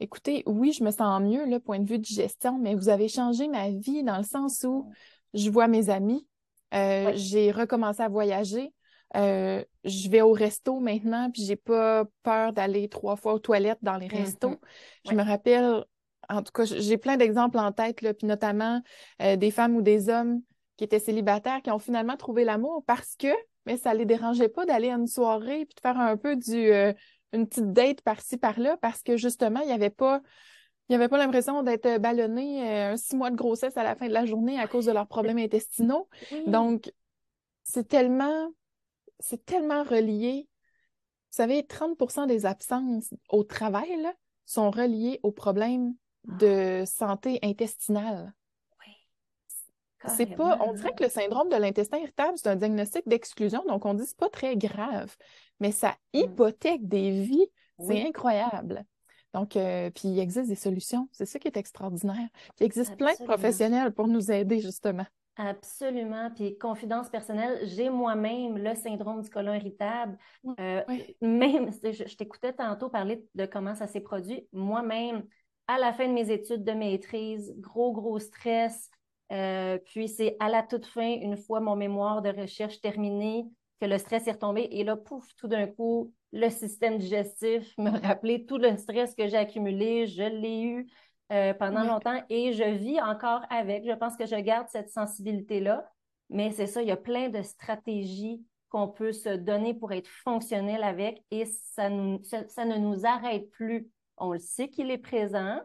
écoutez, 0.00 0.42
oui, 0.46 0.72
je 0.72 0.82
me 0.82 0.90
sens 0.90 1.22
mieux, 1.22 1.44
le 1.46 1.60
point 1.60 1.78
de 1.78 1.88
vue 1.88 1.98
digestion, 1.98 2.58
mais 2.58 2.74
vous 2.74 2.88
avez 2.88 3.08
changé 3.08 3.46
ma 3.46 3.70
vie 3.70 4.02
dans 4.02 4.18
le 4.18 4.24
sens 4.24 4.64
où 4.64 4.90
je 5.34 5.50
vois 5.50 5.68
mes 5.68 5.90
amis, 5.90 6.26
euh, 6.74 7.12
j'ai 7.14 7.50
recommencé 7.50 8.02
à 8.02 8.08
voyager, 8.08 8.72
euh, 9.16 9.64
je 9.88 10.08
vais 10.10 10.20
au 10.20 10.32
resto 10.32 10.80
maintenant, 10.80 11.30
puis 11.30 11.42
j'ai 11.44 11.56
pas 11.56 12.04
peur 12.22 12.52
d'aller 12.52 12.88
trois 12.88 13.16
fois 13.16 13.34
aux 13.34 13.38
toilettes 13.38 13.78
dans 13.82 13.96
les 13.96 14.08
mm-hmm. 14.08 14.16
restos. 14.16 14.56
Je 15.08 15.14
me 15.14 15.22
rappelle, 15.22 15.84
en 16.28 16.42
tout 16.42 16.52
cas, 16.52 16.64
j'ai 16.64 16.98
plein 16.98 17.16
d'exemples 17.16 17.58
en 17.58 17.72
tête, 17.72 18.02
là, 18.02 18.14
puis 18.14 18.26
notamment 18.26 18.82
euh, 19.22 19.36
des 19.36 19.50
femmes 19.50 19.76
ou 19.76 19.82
des 19.82 20.08
hommes 20.08 20.40
qui 20.76 20.84
étaient 20.84 20.98
célibataires, 20.98 21.60
qui 21.62 21.70
ont 21.70 21.78
finalement 21.78 22.16
trouvé 22.16 22.44
l'amour 22.44 22.84
parce 22.86 23.16
que, 23.16 23.28
mais 23.66 23.76
ça 23.76 23.94
les 23.94 24.06
dérangeait 24.06 24.48
pas 24.48 24.64
d'aller 24.64 24.90
à 24.90 24.94
une 24.94 25.06
soirée 25.06 25.66
puis 25.66 25.74
de 25.74 25.80
faire 25.80 25.98
un 25.98 26.16
peu 26.16 26.36
du 26.36 26.72
euh, 26.72 26.92
une 27.32 27.46
petite 27.46 27.72
date 27.72 28.00
par-ci 28.02 28.36
par-là 28.36 28.76
parce 28.80 29.02
que 29.02 29.16
justement, 29.16 29.60
il 29.60 29.66
n'y 29.66 29.72
avait 29.72 29.90
pas 29.90 30.22
il 30.88 30.92
n'y 30.92 30.96
avait 30.96 31.08
pas 31.08 31.18
l'impression 31.18 31.62
d'être 31.62 31.98
ballonné 31.98 32.66
un 32.66 32.96
six 32.96 33.14
mois 33.14 33.30
de 33.30 33.36
grossesse 33.36 33.76
à 33.76 33.82
la 33.82 33.94
fin 33.94 34.08
de 34.08 34.14
la 34.14 34.24
journée 34.24 34.58
à 34.58 34.66
cause 34.66 34.86
de 34.86 34.92
leurs 34.92 35.06
problèmes 35.06 35.36
intestinaux. 35.36 36.08
Donc, 36.46 36.90
c'est 37.62 37.86
tellement 37.86 38.48
c'est 39.20 39.44
tellement 39.44 39.84
relié. 39.84 40.48
Vous 41.30 41.36
savez, 41.36 41.62
30% 41.62 42.26
des 42.26 42.46
absences 42.46 43.12
au 43.28 43.44
travail 43.44 43.88
sont 44.44 44.70
reliées 44.70 45.20
aux 45.22 45.32
problèmes 45.32 45.94
de 46.24 46.84
santé 46.86 47.38
intestinale. 47.42 48.32
Oui. 48.80 48.92
C'est 50.16 50.26
pas, 50.26 50.58
on 50.60 50.72
dirait 50.72 50.94
que 50.94 51.04
le 51.04 51.10
syndrome 51.10 51.48
de 51.48 51.56
l'intestin 51.56 51.98
irritable, 51.98 52.34
c'est 52.36 52.48
un 52.48 52.56
diagnostic 52.56 53.06
d'exclusion, 53.06 53.62
donc 53.66 53.84
on 53.84 53.94
dit 53.94 54.02
que 54.02 54.08
c'est 54.08 54.18
pas 54.18 54.30
très 54.30 54.56
grave, 54.56 55.14
mais 55.60 55.72
ça 55.72 55.96
mm. 56.14 56.18
hypothèque 56.18 56.88
des 56.88 57.10
vies. 57.22 57.46
C'est 57.80 58.04
incroyable. 58.04 58.84
Donc, 59.34 59.56
euh, 59.56 59.90
puis 59.90 60.08
il 60.08 60.18
existe 60.18 60.48
des 60.48 60.56
solutions. 60.56 61.08
C'est 61.12 61.26
ça 61.26 61.38
qui 61.38 61.46
est 61.46 61.56
extraordinaire. 61.56 62.28
il 62.58 62.66
existe 62.66 62.96
plein 62.96 63.12
de 63.12 63.24
professionnels 63.24 63.92
pour 63.92 64.08
nous 64.08 64.32
aider, 64.32 64.58
justement. 64.58 65.06
Absolument. 65.38 66.30
Puis 66.34 66.58
confidence 66.58 67.08
personnelle, 67.08 67.60
j'ai 67.62 67.90
moi-même 67.90 68.58
le 68.58 68.74
syndrome 68.74 69.22
du 69.22 69.30
côlon 69.30 69.54
irritable. 69.54 70.18
Euh, 70.58 70.82
même, 71.22 71.70
je, 71.72 72.16
t'écoutais 72.16 72.52
tantôt 72.52 72.88
parler 72.88 73.24
de 73.36 73.46
comment 73.46 73.76
ça 73.76 73.86
s'est 73.86 74.00
produit. 74.00 74.48
Moi-même, 74.52 75.22
à 75.68 75.78
la 75.78 75.92
fin 75.92 76.08
de 76.08 76.12
mes 76.12 76.32
études 76.32 76.64
de 76.64 76.72
maîtrise, 76.72 77.54
gros, 77.58 77.92
gros 77.92 78.18
stress. 78.18 78.90
Euh, 79.30 79.78
puis 79.86 80.08
c'est 80.08 80.36
à 80.40 80.48
la 80.48 80.64
toute 80.64 80.86
fin, 80.86 81.08
une 81.08 81.36
fois 81.36 81.60
mon 81.60 81.76
mémoire 81.76 82.20
de 82.20 82.30
recherche 82.30 82.80
terminé, 82.80 83.44
que 83.80 83.86
le 83.86 83.98
stress 83.98 84.26
est 84.26 84.32
retombé. 84.32 84.66
Et 84.72 84.82
là, 84.82 84.96
pouf, 84.96 85.24
tout 85.36 85.46
d'un 85.46 85.68
coup, 85.68 86.12
le 86.32 86.50
système 86.50 86.98
digestif 86.98 87.78
me 87.78 87.90
rappelait 87.90 88.44
tout 88.44 88.58
le 88.58 88.76
stress 88.76 89.14
que 89.14 89.28
j'ai 89.28 89.36
accumulé. 89.36 90.08
Je 90.08 90.24
l'ai 90.24 90.62
eu. 90.62 90.90
Euh, 91.30 91.52
pendant 91.52 91.84
longtemps 91.84 92.22
et 92.30 92.54
je 92.54 92.64
vis 92.64 93.00
encore 93.02 93.42
avec. 93.50 93.84
Je 93.84 93.92
pense 93.92 94.16
que 94.16 94.24
je 94.24 94.36
garde 94.36 94.66
cette 94.68 94.88
sensibilité-là, 94.88 95.86
mais 96.30 96.52
c'est 96.52 96.66
ça, 96.66 96.80
il 96.80 96.88
y 96.88 96.90
a 96.90 96.96
plein 96.96 97.28
de 97.28 97.42
stratégies 97.42 98.42
qu'on 98.70 98.88
peut 98.88 99.12
se 99.12 99.36
donner 99.36 99.74
pour 99.74 99.92
être 99.92 100.08
fonctionnel 100.08 100.82
avec 100.82 101.22
et 101.30 101.44
ça, 101.44 101.90
ça, 102.48 102.64
ne 102.64 102.78
nous 102.78 103.04
arrête 103.04 103.50
plus. 103.50 103.90
On 104.16 104.32
le 104.32 104.38
sait 104.38 104.68
qu'il 104.68 104.90
est 104.90 104.98
présent, 104.98 105.60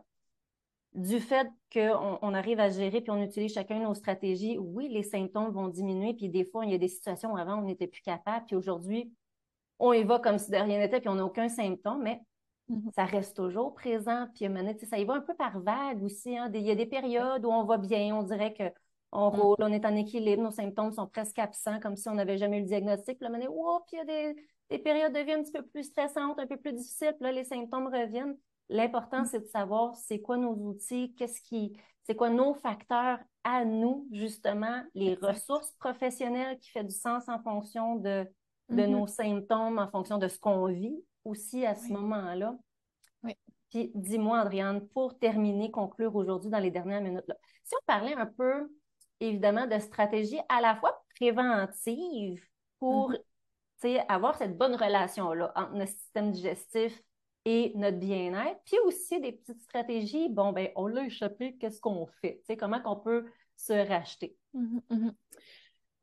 du 0.95 1.21
fait 1.21 1.47
qu'on 1.71 2.19
on 2.21 2.33
arrive 2.33 2.59
à 2.59 2.69
gérer 2.69 2.99
puis 2.99 3.11
on 3.11 3.21
utilise 3.21 3.53
chacun 3.53 3.79
nos 3.79 3.93
stratégies, 3.93 4.57
oui, 4.57 4.89
les 4.89 5.03
symptômes 5.03 5.51
vont 5.51 5.69
diminuer. 5.69 6.13
Puis 6.13 6.27
des 6.27 6.43
fois, 6.43 6.65
il 6.65 6.71
y 6.71 6.75
a 6.75 6.77
des 6.77 6.89
situations 6.89 7.31
où 7.31 7.37
avant, 7.37 7.59
on 7.59 7.63
n'était 7.63 7.87
plus 7.87 8.01
capable. 8.01 8.45
Puis 8.47 8.57
aujourd'hui, 8.57 9.13
on 9.79 9.93
y 9.93 10.03
va 10.03 10.19
comme 10.19 10.37
si 10.37 10.51
de 10.51 10.57
rien 10.57 10.79
n'était, 10.79 10.99
puis 10.99 11.09
on 11.09 11.15
n'a 11.15 11.25
aucun 11.25 11.47
symptôme, 11.47 12.03
mais 12.03 12.21
mm-hmm. 12.69 12.93
ça 12.95 13.05
reste 13.05 13.35
toujours 13.35 13.73
présent. 13.73 14.27
Puis 14.33 14.47
ça 14.87 14.97
y 14.97 15.05
va 15.05 15.15
un 15.15 15.21
peu 15.21 15.33
par 15.33 15.59
vague 15.59 16.03
aussi. 16.03 16.37
Hein. 16.37 16.51
Il 16.53 16.61
y 16.61 16.71
a 16.71 16.75
des 16.75 16.85
périodes 16.85 17.45
où 17.45 17.49
on 17.49 17.63
va 17.65 17.77
bien, 17.77 18.15
on 18.15 18.23
dirait 18.23 18.53
que 18.53 18.63
on 19.13 19.31
mm. 19.31 19.39
roule, 19.39 19.55
on 19.59 19.71
est 19.71 19.85
en 19.85 19.95
équilibre, 19.95 20.43
nos 20.43 20.51
symptômes 20.51 20.91
sont 20.91 21.07
presque 21.07 21.39
absents, 21.39 21.79
comme 21.79 21.95
si 21.95 22.09
on 22.09 22.15
n'avait 22.15 22.37
jamais 22.37 22.57
eu 22.57 22.61
le 22.61 22.67
diagnostic. 22.67 23.19
Puis 23.19 23.29
là, 23.29 23.49
on 23.49 23.81
puis 23.81 23.93
il 23.93 23.97
y 23.97 24.01
a 24.01 24.05
des, 24.05 24.35
des, 24.69 24.79
périodes 24.79 25.13
de 25.13 25.19
vie 25.19 25.33
un 25.33 25.43
petit 25.43 25.51
peu 25.51 25.63
plus 25.63 25.83
stressantes, 25.83 26.39
un 26.39 26.47
peu 26.47 26.57
plus 26.57 26.73
difficiles. 26.73 27.13
Puis 27.13 27.23
là, 27.23 27.31
les 27.31 27.43
symptômes 27.43 27.87
reviennent. 27.87 28.35
L'important, 28.69 29.21
mm. 29.21 29.25
c'est 29.25 29.39
de 29.39 29.45
savoir 29.45 29.95
c'est 29.95 30.19
quoi 30.19 30.37
nos 30.37 30.55
outils, 30.55 31.13
qu'est-ce 31.15 31.41
qui, 31.41 31.77
c'est 32.03 32.15
quoi 32.15 32.29
nos 32.29 32.55
facteurs 32.55 33.19
à 33.43 33.65
nous, 33.65 34.07
justement, 34.11 34.83
les 34.95 35.15
ressources 35.15 35.71
professionnelles 35.73 36.57
qui 36.59 36.71
font 36.71 36.83
du 36.83 36.95
sens 36.95 37.27
en 37.27 37.39
fonction 37.39 37.97
de, 37.97 38.25
de 38.69 38.85
nos 38.85 39.05
symptômes, 39.05 39.77
en 39.77 39.89
fonction 39.89 40.17
de 40.17 40.27
ce 40.27 40.39
qu'on 40.39 40.65
vit 40.67 41.03
aussi 41.25 41.65
à 41.65 41.75
ce 41.75 41.91
moment-là. 41.91 42.55
Oui. 43.23 43.35
Puis 43.69 43.91
dis-moi, 43.95 44.39
Adrienne, 44.39 44.87
pour 44.89 45.17
terminer, 45.17 45.71
conclure 45.71 46.15
aujourd'hui 46.15 46.49
dans 46.49 46.59
les 46.59 46.71
dernières 46.71 47.01
minutes, 47.01 47.27
là, 47.27 47.35
si 47.63 47.73
on 47.75 47.85
parlait 47.85 48.13
un 48.13 48.25
peu, 48.25 48.71
évidemment, 49.19 49.67
de 49.67 49.79
stratégie 49.79 50.39
à 50.49 50.61
la 50.61 50.75
fois 50.75 51.03
préventive 51.15 52.43
pour 52.79 53.11
mm-hmm. 53.83 54.05
avoir 54.07 54.37
cette 54.37 54.57
bonne 54.57 54.75
relation-là 54.75 55.51
entre 55.55 55.73
notre 55.73 55.91
système 55.91 56.31
digestif 56.31 57.01
et 57.45 57.73
notre 57.75 57.97
bien-être. 57.97 58.59
Puis 58.65 58.77
aussi 58.85 59.19
des 59.19 59.33
petites 59.33 59.61
stratégies, 59.61 60.29
bon, 60.29 60.53
ben, 60.53 60.69
on 60.75 60.87
l'a 60.87 61.05
échappé, 61.05 61.55
qu'est-ce 61.57 61.79
qu'on 61.79 62.07
fait? 62.21 62.41
sais, 62.45 62.57
comment 62.57 62.81
qu'on 62.81 62.95
peut 62.95 63.25
se 63.55 63.73
racheter? 63.73 64.35
Mm-hmm, 64.55 64.81
mm-hmm. 64.91 65.13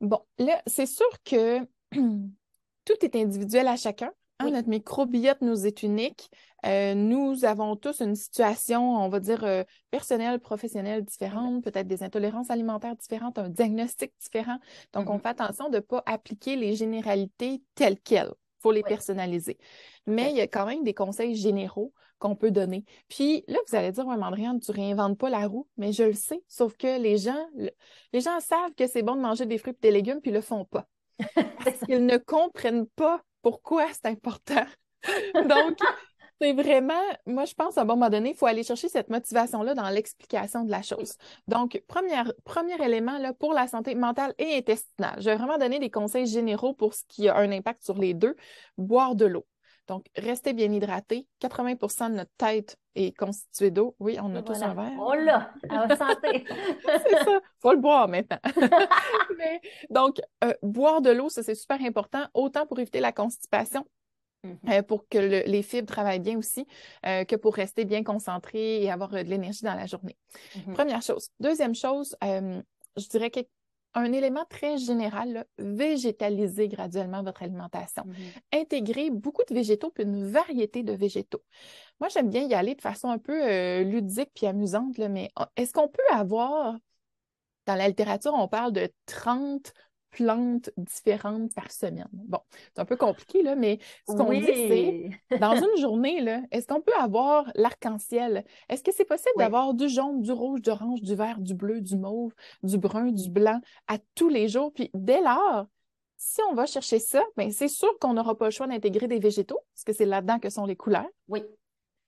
Bon, 0.00 0.20
là, 0.38 0.62
c'est 0.66 0.86
sûr 0.86 1.10
que 1.24 1.60
tout 1.92 2.96
est 3.02 3.16
individuel 3.16 3.68
à 3.68 3.76
chacun. 3.76 4.12
Hein, 4.40 4.50
notre 4.50 4.68
microbiote 4.68 5.42
nous 5.42 5.66
est 5.66 5.82
unique. 5.82 6.30
Euh, 6.66 6.94
nous 6.94 7.44
avons 7.44 7.76
tous 7.76 8.00
une 8.00 8.16
situation, 8.16 8.96
on 8.96 9.08
va 9.08 9.20
dire, 9.20 9.44
euh, 9.44 9.64
personnelle, 9.90 10.40
professionnelle 10.40 11.04
différente, 11.04 11.62
peut-être 11.62 11.86
des 11.86 12.02
intolérances 12.02 12.50
alimentaires 12.50 12.96
différentes, 12.96 13.38
un 13.38 13.48
diagnostic 13.48 14.12
différent. 14.20 14.58
Donc, 14.92 15.08
on 15.10 15.16
mm-hmm. 15.16 15.22
fait 15.22 15.28
attention 15.28 15.68
de 15.68 15.76
ne 15.76 15.80
pas 15.80 16.02
appliquer 16.06 16.56
les 16.56 16.74
généralités 16.74 17.62
telles 17.74 18.00
quelles 18.00 18.32
faut 18.60 18.72
les 18.72 18.82
personnaliser. 18.82 19.58
Mais 20.06 20.30
il 20.30 20.36
y 20.36 20.40
a 20.40 20.46
quand 20.46 20.66
même 20.66 20.84
des 20.84 20.94
conseils 20.94 21.34
généraux 21.34 21.92
qu'on 22.18 22.36
peut 22.36 22.50
donner. 22.50 22.84
Puis 23.08 23.42
là, 23.48 23.58
vous 23.66 23.74
allez 23.74 23.92
dire, 23.92 24.06
ouais, 24.06 24.16
Mandriane, 24.16 24.60
tu 24.60 24.70
réinventes 24.70 25.18
pas 25.18 25.30
la 25.30 25.46
roue, 25.46 25.66
mais 25.78 25.92
je 25.92 26.02
le 26.02 26.12
sais, 26.12 26.42
sauf 26.46 26.76
que 26.76 27.00
les 27.00 27.16
gens, 27.16 27.48
les 28.12 28.20
gens 28.20 28.38
savent 28.40 28.74
que 28.76 28.86
c'est 28.86 29.02
bon 29.02 29.16
de 29.16 29.22
manger 29.22 29.46
des 29.46 29.56
fruits 29.56 29.72
et 29.72 29.80
des 29.80 29.90
légumes, 29.90 30.20
puis 30.20 30.30
ils 30.30 30.34
le 30.34 30.42
font 30.42 30.66
pas. 30.66 30.86
Parce 31.64 31.80
qu'ils 31.86 32.04
ne 32.04 32.18
comprennent 32.18 32.86
pas 32.86 33.22
pourquoi 33.42 33.86
c'est 33.92 34.06
important. 34.06 34.64
Donc, 35.34 35.78
c'est 36.40 36.52
vraiment, 36.54 37.02
moi, 37.26 37.44
je 37.44 37.54
pense 37.54 37.76
à 37.76 37.82
un 37.82 37.84
moment 37.84 38.08
donné, 38.08 38.30
il 38.30 38.36
faut 38.36 38.46
aller 38.46 38.62
chercher 38.62 38.88
cette 38.88 39.10
motivation-là 39.10 39.74
dans 39.74 39.88
l'explication 39.90 40.64
de 40.64 40.70
la 40.70 40.82
chose. 40.82 41.14
Donc, 41.48 41.82
premier 41.86 42.82
élément 42.82 43.18
pour 43.38 43.52
la 43.52 43.66
santé 43.66 43.94
mentale 43.94 44.34
et 44.38 44.56
intestinale. 44.56 45.16
Je 45.18 45.30
vais 45.30 45.36
vraiment 45.36 45.58
donner 45.58 45.78
des 45.78 45.90
conseils 45.90 46.26
généraux 46.26 46.72
pour 46.72 46.94
ce 46.94 47.04
qui 47.08 47.28
a 47.28 47.36
un 47.36 47.52
impact 47.52 47.82
sur 47.84 47.98
les 47.98 48.14
deux. 48.14 48.36
Boire 48.78 49.14
de 49.14 49.26
l'eau. 49.26 49.46
Donc, 49.90 50.06
restez 50.16 50.52
bien 50.52 50.72
hydraté. 50.72 51.26
80% 51.42 52.10
de 52.10 52.14
notre 52.14 52.30
tête 52.38 52.76
est 52.94 53.16
constituée 53.16 53.70
d'eau. 53.70 53.94
Oui, 53.98 54.18
on 54.22 54.34
a 54.34 54.42
tous 54.42 54.62
un 54.62 54.74
verre. 54.74 54.92
On 54.98 55.12
l'a, 55.12 55.52
à 55.68 55.86
la 55.86 55.96
santé. 55.96 56.44
c'est 56.84 57.24
ça. 57.24 57.26
Il 57.26 57.60
faut 57.60 57.72
le 57.72 57.78
boire 57.78 58.08
maintenant. 58.08 58.38
donc, 59.90 60.20
euh, 60.44 60.54
boire 60.62 61.02
de 61.02 61.10
l'eau, 61.10 61.28
ça, 61.28 61.42
c'est 61.42 61.54
super 61.54 61.80
important, 61.82 62.24
autant 62.34 62.66
pour 62.66 62.78
éviter 62.78 63.00
la 63.00 63.12
constipation 63.12 63.84
Mm-hmm. 64.44 64.72
Euh, 64.72 64.82
pour 64.82 65.06
que 65.08 65.18
les 65.18 65.62
fibres 65.62 65.86
travaillent 65.86 66.20
bien 66.20 66.38
aussi, 66.38 66.66
euh, 67.04 67.24
que 67.24 67.36
pour 67.36 67.54
rester 67.54 67.84
bien 67.84 68.02
concentré 68.02 68.82
et 68.82 68.90
avoir 68.90 69.12
euh, 69.14 69.22
de 69.22 69.28
l'énergie 69.28 69.64
dans 69.64 69.74
la 69.74 69.86
journée. 69.86 70.16
Mm-hmm. 70.56 70.72
Première 70.72 71.02
chose. 71.02 71.28
Deuxième 71.40 71.74
chose, 71.74 72.16
je 72.22 73.08
dirais 73.10 73.30
qu'un 73.94 74.12
élément 74.12 74.44
très 74.48 74.78
général, 74.78 75.46
végétaliser 75.58 76.68
graduellement 76.68 77.22
votre 77.22 77.42
alimentation. 77.42 78.04
Mm-hmm. 78.04 78.60
Intégrer 78.60 79.10
beaucoup 79.10 79.42
de 79.48 79.54
végétaux 79.54 79.90
puis 79.90 80.04
une 80.04 80.26
variété 80.26 80.82
de 80.82 80.92
végétaux. 80.92 81.42
Moi, 82.00 82.08
j'aime 82.08 82.30
bien 82.30 82.42
y 82.42 82.54
aller 82.54 82.74
de 82.74 82.80
façon 82.80 83.10
un 83.10 83.18
peu 83.18 83.82
ludique 83.82 84.30
puis 84.34 84.46
amusante, 84.46 84.96
mais 84.98 85.30
est-ce 85.56 85.72
qu'on 85.72 85.88
peut 85.88 86.02
avoir, 86.12 86.76
dans 87.66 87.74
la 87.74 87.88
littérature, 87.88 88.32
on 88.34 88.48
parle 88.48 88.72
de 88.72 88.90
30 89.06 89.72
plantes 90.10 90.70
différentes 90.76 91.54
par 91.54 91.70
semaine. 91.70 92.08
Bon, 92.12 92.40
c'est 92.74 92.80
un 92.80 92.84
peu 92.84 92.96
compliqué, 92.96 93.42
là, 93.42 93.54
mais 93.54 93.78
ce 94.08 94.14
qu'on 94.14 94.32
dit, 94.32 94.44
c'est 94.44 95.10
dans 95.38 95.54
une 95.54 95.80
journée, 95.80 96.20
là, 96.20 96.42
est-ce 96.50 96.66
qu'on 96.66 96.80
peut 96.80 96.94
avoir 96.98 97.50
l'arc-en-ciel? 97.54 98.44
Est-ce 98.68 98.82
que 98.82 98.92
c'est 98.92 99.04
possible 99.04 99.34
d'avoir 99.38 99.74
du 99.74 99.88
jaune, 99.88 100.22
du 100.22 100.32
rouge, 100.32 100.62
du 100.62 100.70
orange, 100.70 101.02
du 101.02 101.14
vert, 101.14 101.38
du 101.40 101.54
bleu, 101.54 101.80
du 101.80 101.96
mauve, 101.96 102.34
du 102.62 102.78
brun, 102.78 103.12
du 103.12 103.30
blanc 103.30 103.60
à 103.88 103.98
tous 104.14 104.28
les 104.28 104.48
jours? 104.48 104.72
Puis 104.72 104.90
dès 104.94 105.20
lors, 105.20 105.66
si 106.16 106.40
on 106.50 106.54
va 106.54 106.66
chercher 106.66 106.98
ça, 106.98 107.22
ben, 107.36 107.50
c'est 107.50 107.68
sûr 107.68 107.90
qu'on 108.00 108.14
n'aura 108.14 108.36
pas 108.36 108.46
le 108.46 108.50
choix 108.50 108.66
d'intégrer 108.66 109.06
des 109.06 109.20
végétaux, 109.20 109.60
parce 109.74 109.84
que 109.84 109.92
c'est 109.92 110.06
là-dedans 110.06 110.38
que 110.38 110.50
sont 110.50 110.66
les 110.66 110.76
couleurs. 110.76 111.08
Oui. 111.28 111.42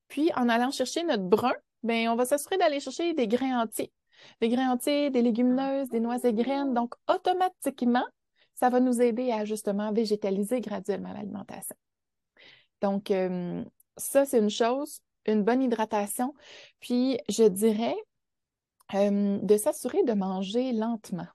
Puis 0.08 0.30
en 0.34 0.48
allant 0.48 0.70
chercher 0.70 1.04
notre 1.04 1.24
brun, 1.24 1.54
ben, 1.82 2.08
on 2.08 2.16
va 2.16 2.26
s'assurer 2.26 2.58
d'aller 2.58 2.80
chercher 2.80 3.14
des 3.14 3.26
grains 3.26 3.62
entiers 3.62 3.92
des 4.40 4.48
grains 4.48 4.72
entiers, 4.72 5.11
des 5.11 5.22
légumineuses, 5.22 5.88
des 5.88 6.00
noix 6.00 6.18
et 6.24 6.32
graines. 6.32 6.74
Donc, 6.74 6.94
automatiquement, 7.08 8.06
ça 8.54 8.68
va 8.68 8.80
nous 8.80 9.00
aider 9.00 9.32
à 9.32 9.44
justement 9.44 9.92
végétaliser 9.92 10.61
graduellement 10.61 11.12
l'alimentation. 11.12 11.76
Donc, 12.80 13.11
euh, 13.11 13.64
ça, 13.96 14.24
c'est 14.24 14.38
une 14.38 14.50
chose, 14.50 15.00
une 15.26 15.42
bonne 15.42 15.62
hydratation. 15.62 16.35
Puis, 16.80 17.18
je 17.28 17.44
dirais 17.44 17.96
euh, 18.94 19.38
de 19.42 19.56
s'assurer 19.56 20.02
de 20.04 20.12
manger 20.12 20.72
lentement. 20.72 21.28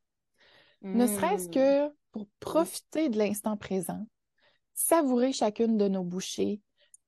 Ne 0.84 1.08
serait-ce 1.08 1.50
que 1.50 1.92
pour 2.12 2.28
profiter 2.40 3.10
de 3.10 3.18
l'instant 3.18 3.58
présent, 3.58 4.06
savourer 4.74 5.34
chacune 5.34 5.78
de 5.78 5.88
nos 5.88 6.04
bouchées, 6.04 6.62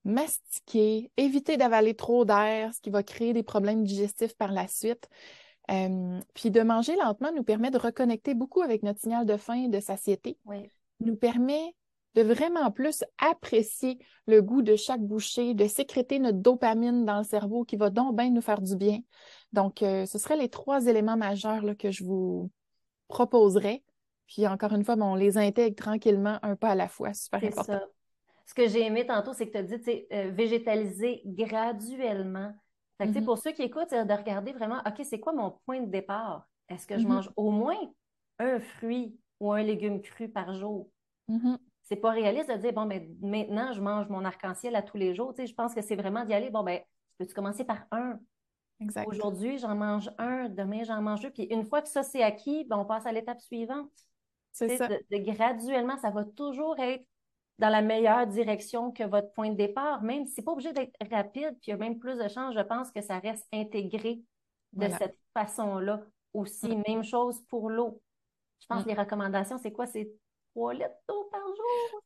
mastiquer, 0.03 1.11
éviter 1.17 1.55
d'avaler 1.55 1.95
trop 1.95 2.25
d'air, 2.25 2.73
ce 2.73 2.81
qui 2.81 2.89
va 2.89 3.03
créer 3.03 3.33
des 3.33 3.43
problèmes 3.43 3.83
digestifs 3.83 4.35
par 4.35 4.51
la 4.51 4.67
suite. 4.67 5.07
Euh, 5.69 6.19
puis 6.33 6.51
de 6.51 6.61
manger 6.61 6.95
lentement 6.95 7.31
nous 7.31 7.43
permet 7.43 7.71
de 7.71 7.77
reconnecter 7.77 8.33
beaucoup 8.33 8.61
avec 8.61 8.83
notre 8.83 8.99
signal 8.99 9.25
de 9.25 9.37
faim 9.37 9.65
et 9.65 9.67
de 9.67 9.79
satiété. 9.79 10.37
Oui. 10.45 10.69
Nous 10.99 11.15
permet 11.15 11.75
de 12.15 12.23
vraiment 12.23 12.71
plus 12.71 13.03
apprécier 13.19 13.99
le 14.25 14.41
goût 14.41 14.61
de 14.61 14.75
chaque 14.75 15.01
bouchée, 15.01 15.53
de 15.53 15.67
sécréter 15.67 16.19
notre 16.19 16.39
dopamine 16.39 17.05
dans 17.05 17.19
le 17.19 17.23
cerveau 17.23 17.63
qui 17.63 17.75
va 17.75 17.89
donc 17.89 18.15
bien 18.17 18.31
nous 18.31 18.41
faire 18.41 18.61
du 18.61 18.75
bien. 18.75 18.99
Donc, 19.53 19.83
euh, 19.83 20.05
ce 20.05 20.17
seraient 20.17 20.37
les 20.37 20.49
trois 20.49 20.87
éléments 20.87 21.17
majeurs 21.17 21.63
que 21.77 21.91
je 21.91 22.03
vous 22.03 22.49
proposerais. 23.07 23.83
Puis 24.27 24.47
encore 24.47 24.73
une 24.73 24.83
fois, 24.83 24.95
on 24.99 25.15
les 25.15 25.37
intègre 25.37 25.75
tranquillement 25.75 26.39
un 26.41 26.55
pas 26.55 26.69
à 26.69 26.75
la 26.75 26.87
fois. 26.87 27.13
Super 27.13 27.43
important. 27.43 27.63
Ça. 27.63 27.85
Ce 28.45 28.53
que 28.55 28.67
j'ai 28.67 28.83
aimé 28.83 29.05
tantôt, 29.05 29.33
c'est 29.33 29.47
que 29.47 29.51
tu 29.51 29.57
as 29.57 29.63
dit 29.63 30.05
euh, 30.11 30.31
végétaliser 30.31 31.21
graduellement 31.25 32.51
Mm-hmm. 32.99 33.25
Pour 33.25 33.37
ceux 33.37 33.51
qui 33.51 33.63
écoutent, 33.63 33.89
c'est 33.89 34.05
de 34.05 34.13
regarder 34.13 34.51
vraiment, 34.51 34.79
OK, 34.85 35.01
c'est 35.03 35.19
quoi 35.19 35.33
mon 35.33 35.51
point 35.65 35.81
de 35.81 35.89
départ? 35.89 36.47
Est-ce 36.67 36.85
que 36.85 36.97
je 36.97 37.05
mm-hmm. 37.05 37.07
mange 37.07 37.29
au 37.35 37.51
moins 37.51 37.79
un 38.39 38.59
fruit 38.59 39.17
ou 39.39 39.51
un 39.51 39.63
légume 39.63 40.01
cru 40.01 40.29
par 40.29 40.53
jour? 40.53 40.89
Mm-hmm. 41.29 41.57
C'est 41.83 41.95
pas 41.95 42.11
réaliste 42.11 42.49
de 42.49 42.57
dire, 42.57 42.73
bon, 42.73 42.85
ben, 42.85 43.15
maintenant, 43.21 43.73
je 43.73 43.81
mange 43.81 44.09
mon 44.09 44.23
arc-en-ciel 44.25 44.75
à 44.75 44.81
tous 44.81 44.97
les 44.97 45.15
jours. 45.15 45.33
je 45.37 45.53
pense 45.53 45.73
que 45.73 45.81
c'est 45.81 45.95
vraiment 45.95 46.25
d'y 46.25 46.33
aller, 46.33 46.49
bon, 46.49 46.63
ben, 46.63 46.81
peux-tu 47.17 47.33
commencer 47.33 47.63
par 47.63 47.85
un? 47.91 48.19
Aujourd'hui, 49.07 49.57
j'en 49.57 49.75
mange 49.75 50.09
un, 50.17 50.47
demain, 50.47 50.83
j'en 50.83 51.01
mange 51.01 51.21
deux. 51.21 51.31
Puis 51.31 51.43
une 51.43 51.65
fois 51.65 51.81
que 51.81 51.89
ça, 51.89 52.03
c'est 52.03 52.23
acquis, 52.23 52.65
ben, 52.65 52.77
on 52.77 52.85
passe 52.85 53.05
à 53.05 53.11
l'étape 53.11 53.41
suivante. 53.41 53.91
C'est 54.51 54.77
ça. 54.77 54.87
de, 54.87 55.17
graduellement, 55.17 55.97
ça 55.97 56.09
va 56.11 56.23
toujours 56.23 56.79
être 56.79 57.05
dans 57.59 57.69
la 57.69 57.81
meilleure 57.81 58.25
direction 58.25 58.91
que 58.91 59.03
votre 59.03 59.31
point 59.33 59.49
de 59.49 59.55
départ, 59.55 60.01
même 60.01 60.25
si 60.25 60.31
c'est 60.31 60.41
pas 60.41 60.53
obligé 60.53 60.71
d'être 60.71 60.95
rapide, 61.11 61.57
puis 61.61 61.67
il 61.67 61.69
y 61.71 61.73
a 61.73 61.77
même 61.77 61.99
plus 61.99 62.17
de 62.17 62.27
chances, 62.29 62.55
je 62.55 62.61
pense 62.61 62.89
que 62.89 63.01
ça 63.01 63.19
reste 63.19 63.45
intégré 63.53 64.21
de 64.73 64.87
cette 64.97 65.17
façon-là 65.33 66.01
aussi. 66.33 66.75
Mm. 66.75 66.83
Même 66.87 67.03
chose 67.03 67.41
pour 67.49 67.69
l'eau. 67.69 68.01
Je 68.61 68.67
pense 68.67 68.81
mm. 68.81 68.83
que 68.83 68.89
les 68.89 68.95
recommandations, 68.95 69.57
c'est 69.57 69.73
quoi? 69.73 69.85
C'est 69.85 70.09
3 70.55 70.73
litres 70.73 70.89
d'eau 71.07 71.27
par 71.29 71.41
jour? 71.41 72.01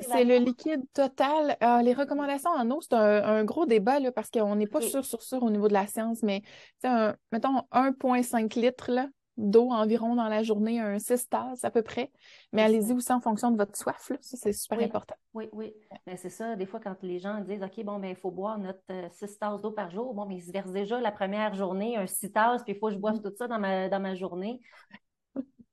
C'est, 0.00 0.24
le 0.24 0.38
liquide 0.38 0.84
total. 0.94 1.56
Euh, 1.62 1.82
les 1.82 1.92
recommandations 1.92 2.50
en 2.50 2.70
eau, 2.70 2.80
c'est 2.80 2.94
un, 2.94 3.44
gros 3.44 3.66
débat 3.66 4.00
là, 4.00 4.10
parce 4.10 4.30
qu'on 4.30 4.56
n'est 4.56 4.66
pas 4.66 4.80
sûr 4.80 5.04
sur 5.04 5.22
sûr 5.22 5.42
au 5.42 5.50
niveau 5.50 5.68
de 5.68 5.72
la 5.74 5.86
science, 5.86 6.22
mais 6.22 6.42
un, 6.84 7.14
mettons 7.32 7.58
1,5 7.72 8.58
litres 8.58 8.90
là, 8.90 9.08
d'eau 9.40 9.70
environ 9.70 10.14
dans 10.14 10.28
la 10.28 10.42
journée, 10.42 10.80
un 10.80 10.98
6 10.98 11.28
tasses 11.28 11.64
à 11.64 11.70
peu 11.70 11.82
près. 11.82 12.10
Mais 12.52 12.62
allez-y 12.62 12.92
aussi 12.92 13.12
en 13.12 13.20
fonction 13.20 13.50
de 13.50 13.56
votre 13.56 13.76
soif, 13.76 14.10
là. 14.10 14.16
Ça, 14.20 14.36
c'est 14.36 14.52
super 14.52 14.80
important. 14.80 15.14
Oui, 15.34 15.48
oui. 15.52 15.74
Mais 16.06 16.16
c'est 16.16 16.30
ça, 16.30 16.56
des 16.56 16.66
fois, 16.66 16.80
quand 16.80 16.96
les 17.02 17.18
gens 17.18 17.40
disent 17.40 17.62
OK, 17.62 17.84
bon, 17.84 17.98
ben, 17.98 18.10
il 18.10 18.16
faut 18.16 18.30
boire 18.30 18.58
notre 18.58 18.82
6 19.12 19.24
euh, 19.24 19.28
tasses 19.40 19.60
d'eau 19.62 19.72
par 19.72 19.90
jour, 19.90 20.14
bon, 20.14 20.26
mais 20.26 20.36
ils 20.36 20.44
se 20.46 20.52
versent 20.52 20.72
déjà 20.72 21.00
la 21.00 21.12
première 21.12 21.54
journée 21.54 21.96
un 21.96 22.06
6 22.06 22.32
tasses, 22.32 22.62
puis 22.62 22.74
il 22.74 22.78
faut 22.78 22.88
que 22.88 22.94
je 22.94 22.98
boive 22.98 23.16
mm. 23.16 23.22
tout 23.22 23.34
ça 23.36 23.48
dans 23.48 23.58
ma, 23.58 23.88
dans 23.88 24.00
ma 24.00 24.14
journée. 24.14 24.60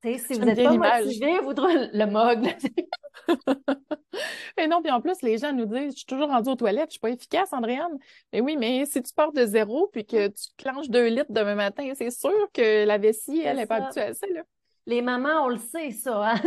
Si 0.04 0.34
vous 0.34 0.46
n'êtes 0.46 0.64
pas 0.64 0.74
motivé, 0.74 1.40
vous 1.40 1.54
le 1.54 2.06
mug. 2.06 2.56
Et 4.58 4.68
non, 4.68 4.82
puis 4.82 4.92
en 4.92 5.02
plus, 5.02 5.22
les 5.22 5.38
gens 5.38 5.54
nous 5.54 5.66
disent 5.66 5.92
Je 5.92 5.98
suis 5.98 6.06
toujours 6.06 6.30
rendue 6.30 6.50
aux 6.50 6.56
toilettes, 6.56 6.90
je 6.90 6.94
suis 6.94 7.00
pas 7.00 7.10
efficace, 7.10 7.52
Andréane. 7.52 7.98
Mais 8.32 8.42
oui, 8.42 8.58
mais 8.58 8.86
si 8.86 9.02
tu 9.02 9.14
pars 9.14 9.32
de 9.32 9.46
zéro 9.46 9.88
puis 9.92 10.06
que 10.06 10.28
tu 10.28 10.48
clenches 10.58 10.90
deux 10.90 11.08
litres 11.08 11.32
demain 11.32 11.56
matin, 11.56 11.92
c'est 11.96 12.12
sûr 12.12 12.48
que 12.54 12.86
la 12.86 12.98
vessie, 12.98 13.42
elle 13.44 13.58
n'est 13.58 13.66
pas 13.66 13.78
habituée 13.78 14.02
à 14.02 14.14
ça. 14.14 14.28
Là. 14.28 14.44
Les 14.86 15.02
mamans, 15.02 15.46
on 15.46 15.50
le 15.50 15.58
sait, 15.58 15.92
ça, 15.92 16.32
hein? 16.32 16.42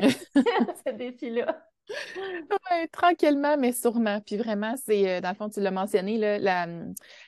ce 0.00 0.92
défi-là. 0.92 1.66
Oui, 1.88 2.88
tranquillement, 2.90 3.56
mais 3.56 3.72
sûrement. 3.72 4.20
Puis 4.20 4.36
vraiment, 4.36 4.74
c'est, 4.84 5.08
euh, 5.08 5.20
dans 5.20 5.30
le 5.30 5.34
fond, 5.34 5.48
tu 5.48 5.60
l'as 5.60 5.70
mentionné, 5.70 6.18
la, 6.18 6.66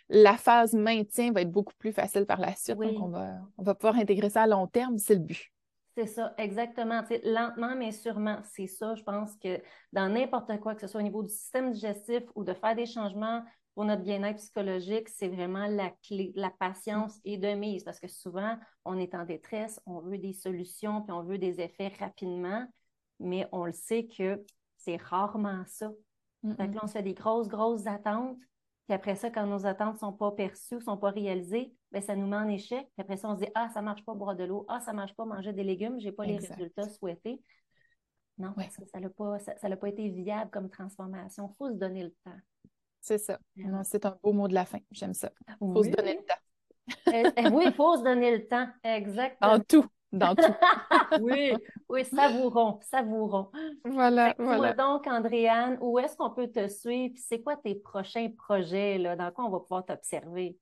la, 0.08 0.36
phase 0.36 0.74
maintien 0.74 1.32
va 1.32 1.42
être 1.42 1.50
beaucoup 1.50 1.74
plus 1.78 1.92
facile 1.92 2.26
par 2.26 2.40
la 2.40 2.54
suite. 2.54 2.78
Donc, 2.78 3.00
on 3.00 3.08
va, 3.08 3.36
on 3.56 3.62
va 3.62 3.74
pouvoir 3.74 3.96
intégrer 3.96 4.30
ça 4.30 4.42
à 4.42 4.46
long 4.46 4.66
terme, 4.66 4.98
c'est 4.98 5.14
le 5.14 5.20
but. 5.20 5.52
C'est 5.96 6.06
ça, 6.06 6.32
exactement. 6.38 7.02
lentement, 7.24 7.74
mais 7.76 7.90
sûrement, 7.90 8.38
c'est 8.44 8.68
ça. 8.68 8.94
Je 8.94 9.02
pense 9.02 9.34
que 9.36 9.60
dans 9.92 10.08
n'importe 10.08 10.60
quoi, 10.60 10.76
que 10.76 10.80
ce 10.80 10.86
soit 10.86 11.00
au 11.00 11.04
niveau 11.04 11.24
du 11.24 11.32
système 11.32 11.72
digestif 11.72 12.22
ou 12.36 12.44
de 12.44 12.54
faire 12.54 12.76
des 12.76 12.86
changements 12.86 13.42
pour 13.74 13.84
notre 13.84 14.02
bien-être 14.02 14.38
psychologique, 14.38 15.08
c'est 15.08 15.28
vraiment 15.28 15.66
la 15.66 15.90
clé. 16.06 16.32
La 16.36 16.50
patience 16.50 17.18
et 17.24 17.36
de 17.36 17.48
mise 17.48 17.84
parce 17.84 17.98
que 17.98 18.08
souvent, 18.08 18.56
on 18.84 18.96
est 18.98 19.14
en 19.14 19.24
détresse, 19.24 19.80
on 19.86 20.00
veut 20.00 20.18
des 20.18 20.32
solutions, 20.32 21.02
puis 21.02 21.12
on 21.12 21.22
veut 21.22 21.38
des 21.38 21.60
effets 21.60 21.92
rapidement, 21.98 22.64
mais 23.20 23.46
on 23.52 23.64
le 23.64 23.72
sait 23.72 24.06
que 24.06 24.44
c'est 24.76 24.96
rarement 24.96 25.64
ça. 25.66 25.90
là, 26.42 26.66
on 26.82 26.86
se 26.86 26.92
fait 26.92 27.02
des 27.02 27.14
grosses, 27.14 27.48
grosses 27.48 27.86
attentes, 27.86 28.38
puis 28.88 28.94
après 28.94 29.16
ça, 29.16 29.28
quand 29.30 29.46
nos 29.46 29.66
attentes 29.66 29.94
ne 29.94 29.98
sont 29.98 30.14
pas 30.14 30.32
perçues, 30.32 30.76
ne 30.76 30.80
sont 30.80 30.96
pas 30.96 31.10
réalisées, 31.10 31.74
bien, 31.92 32.00
ça 32.00 32.16
nous 32.16 32.26
met 32.26 32.36
en 32.36 32.48
échec. 32.48 32.86
Puis 32.94 33.02
après 33.02 33.18
ça, 33.18 33.28
on 33.28 33.34
se 33.34 33.44
dit 33.44 33.50
Ah, 33.54 33.68
ça 33.68 33.80
ne 33.80 33.84
marche 33.84 34.02
pas 34.02 34.14
boire 34.14 34.34
de 34.34 34.44
l'eau. 34.44 34.64
Ah, 34.66 34.80
ça 34.80 34.92
ne 34.92 34.96
marche 34.96 35.14
pas 35.14 35.26
manger 35.26 35.52
des 35.52 35.62
légumes. 35.62 36.00
Je 36.00 36.06
n'ai 36.06 36.12
pas 36.12 36.24
les 36.24 36.38
résultats 36.38 36.88
souhaités. 36.88 37.42
Non, 38.38 38.54
parce 38.56 38.74
que 38.76 38.86
ça 38.86 38.98
n'a 38.98 39.10
pas, 39.10 39.38
ça, 39.40 39.76
pas 39.76 39.88
été 39.88 40.08
viable 40.08 40.50
comme 40.50 40.70
transformation. 40.70 41.52
Il 41.52 41.56
faut 41.58 41.68
se 41.68 41.76
donner 41.76 42.04
le 42.04 42.14
temps. 42.24 42.38
C'est 43.02 43.18
ça. 43.18 43.38
c'est 43.84 44.06
un 44.06 44.16
beau 44.22 44.32
mot 44.32 44.48
de 44.48 44.54
la 44.54 44.64
fin. 44.64 44.78
J'aime 44.90 45.12
ça. 45.12 45.30
Il 45.60 45.70
faut 45.70 45.84
se 45.84 45.90
donner 45.90 46.14
le 46.14 46.24
temps. 46.24 47.52
Oui, 47.54 47.64
il 47.66 47.72
faut 47.74 47.96
se 47.98 48.02
donner 48.02 48.38
le 48.38 48.48
temps. 48.48 48.68
Exactement. 48.82 49.52
En 49.52 49.60
tout 49.60 49.86
dans 50.12 50.34
tout. 50.34 50.42
oui, 51.20 51.52
oui, 51.88 52.04
savourons, 52.04 52.80
savourons. 52.82 53.50
Voilà, 53.84 54.34
voilà. 54.38 54.72
Donc, 54.72 55.06
Andréane, 55.06 55.78
où 55.80 55.98
est-ce 55.98 56.16
qu'on 56.16 56.30
peut 56.30 56.48
te 56.48 56.68
suivre? 56.68 57.14
C'est 57.18 57.42
quoi 57.42 57.56
tes 57.56 57.74
prochains 57.74 58.28
projets? 58.36 58.98
Là? 58.98 59.16
Dans 59.16 59.30
quoi 59.30 59.44
on 59.44 59.50
va 59.50 59.60
pouvoir 59.60 59.84
t'observer? 59.84 60.56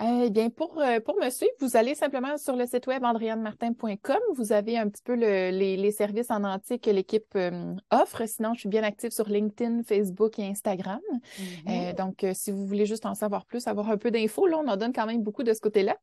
Eh 0.00 0.30
bien, 0.30 0.50
pour, 0.50 0.78
euh, 0.78 1.00
pour 1.00 1.16
me 1.16 1.28
suivre, 1.30 1.52
vous 1.60 1.76
allez 1.76 1.94
simplement 1.94 2.36
sur 2.36 2.54
le 2.54 2.66
site 2.66 2.86
web 2.86 3.04
andrianemartin.com. 3.04 4.18
Vous 4.36 4.52
avez 4.52 4.78
un 4.78 4.88
petit 4.88 5.02
peu 5.02 5.14
les, 5.14 5.90
services 5.90 6.30
en 6.30 6.44
entier 6.44 6.78
que 6.78 6.90
l'équipe 6.90 7.34
euh, 7.34 7.74
offre. 7.90 8.26
Sinon, 8.26 8.54
je 8.54 8.60
suis 8.60 8.68
bien 8.68 8.84
active 8.84 9.10
sur 9.10 9.28
LinkedIn, 9.28 9.82
Facebook 9.82 10.38
et 10.38 10.44
Instagram. 10.44 11.00
Mm-hmm. 11.10 11.90
Euh, 11.90 11.92
donc, 11.94 12.24
si 12.34 12.52
vous 12.52 12.66
voulez 12.66 12.86
juste 12.86 13.06
en 13.06 13.14
savoir 13.14 13.46
plus, 13.46 13.66
avoir 13.66 13.90
un 13.90 13.96
peu 13.96 14.10
d'infos, 14.10 14.46
là, 14.46 14.58
on 14.58 14.68
en 14.68 14.76
donne 14.76 14.92
quand 14.92 15.06
même 15.06 15.22
beaucoup 15.22 15.42
de 15.42 15.52
ce 15.52 15.60
côté-là. 15.60 15.96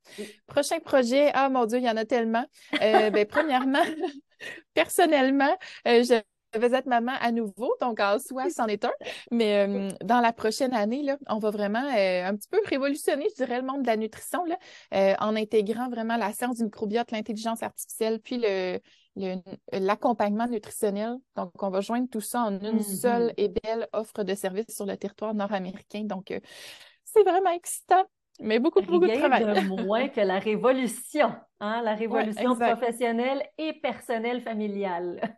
Prochain 0.47 0.79
projet, 0.79 1.31
ah 1.33 1.49
mon 1.49 1.65
Dieu, 1.65 1.77
il 1.77 1.85
y 1.85 1.89
en 1.89 1.97
a 1.97 2.05
tellement. 2.05 2.45
ben, 2.79 3.25
premièrement, 3.25 3.83
personnellement, 4.73 5.55
je 5.85 6.21
vais 6.57 6.77
être 6.77 6.85
maman 6.85 7.13
à 7.19 7.31
nouveau, 7.31 7.73
donc 7.81 7.99
en 7.99 8.19
soi, 8.19 8.49
c'en 8.49 8.67
est 8.67 8.85
un. 8.85 8.91
Mais 9.31 9.67
euh, 9.67 9.89
dans 10.03 10.19
la 10.19 10.33
prochaine 10.33 10.73
année, 10.73 11.03
là, 11.03 11.17
on 11.27 11.39
va 11.39 11.49
vraiment 11.49 11.83
euh, 11.83 12.25
un 12.25 12.35
petit 12.35 12.49
peu 12.49 12.59
révolutionner, 12.65 13.27
je 13.29 13.43
dirais, 13.43 13.61
le 13.61 13.67
monde 13.67 13.81
de 13.81 13.87
la 13.87 13.97
nutrition 13.97 14.43
là, 14.45 14.57
euh, 14.93 15.13
en 15.19 15.35
intégrant 15.35 15.89
vraiment 15.89 16.17
la 16.17 16.33
science 16.33 16.57
du 16.57 16.63
microbiote, 16.63 17.11
l'intelligence 17.11 17.63
artificielle, 17.63 18.19
puis 18.19 18.41
le, 18.41 18.79
l'accompagnement 19.71 20.47
nutritionnel. 20.47 21.15
Donc, 21.35 21.51
on 21.61 21.69
va 21.69 21.81
joindre 21.81 22.09
tout 22.09 22.21
ça 22.21 22.41
en 22.41 22.59
une 22.59 22.79
mm-hmm. 22.79 22.99
seule 22.99 23.33
et 23.37 23.49
belle 23.49 23.87
offre 23.93 24.23
de 24.23 24.35
services 24.35 24.75
sur 24.75 24.85
le 24.85 24.97
territoire 24.97 25.33
nord-américain. 25.33 26.03
Donc, 26.03 26.37
c'est 27.03 27.23
vraiment 27.23 27.51
excitant 27.51 28.05
mais 28.41 28.59
beaucoup, 28.59 28.81
beaucoup 28.81 29.07
de 29.07 29.13
travail. 29.13 29.43
de 29.45 29.83
moins 29.85 30.09
que 30.09 30.21
la 30.21 30.39
révolution, 30.39 31.33
hein? 31.59 31.81
la 31.83 31.95
révolution 31.95 32.55
professionnelle 32.55 33.43
et 33.57 33.73
personnelle 33.73 34.41
familiale. 34.41 35.37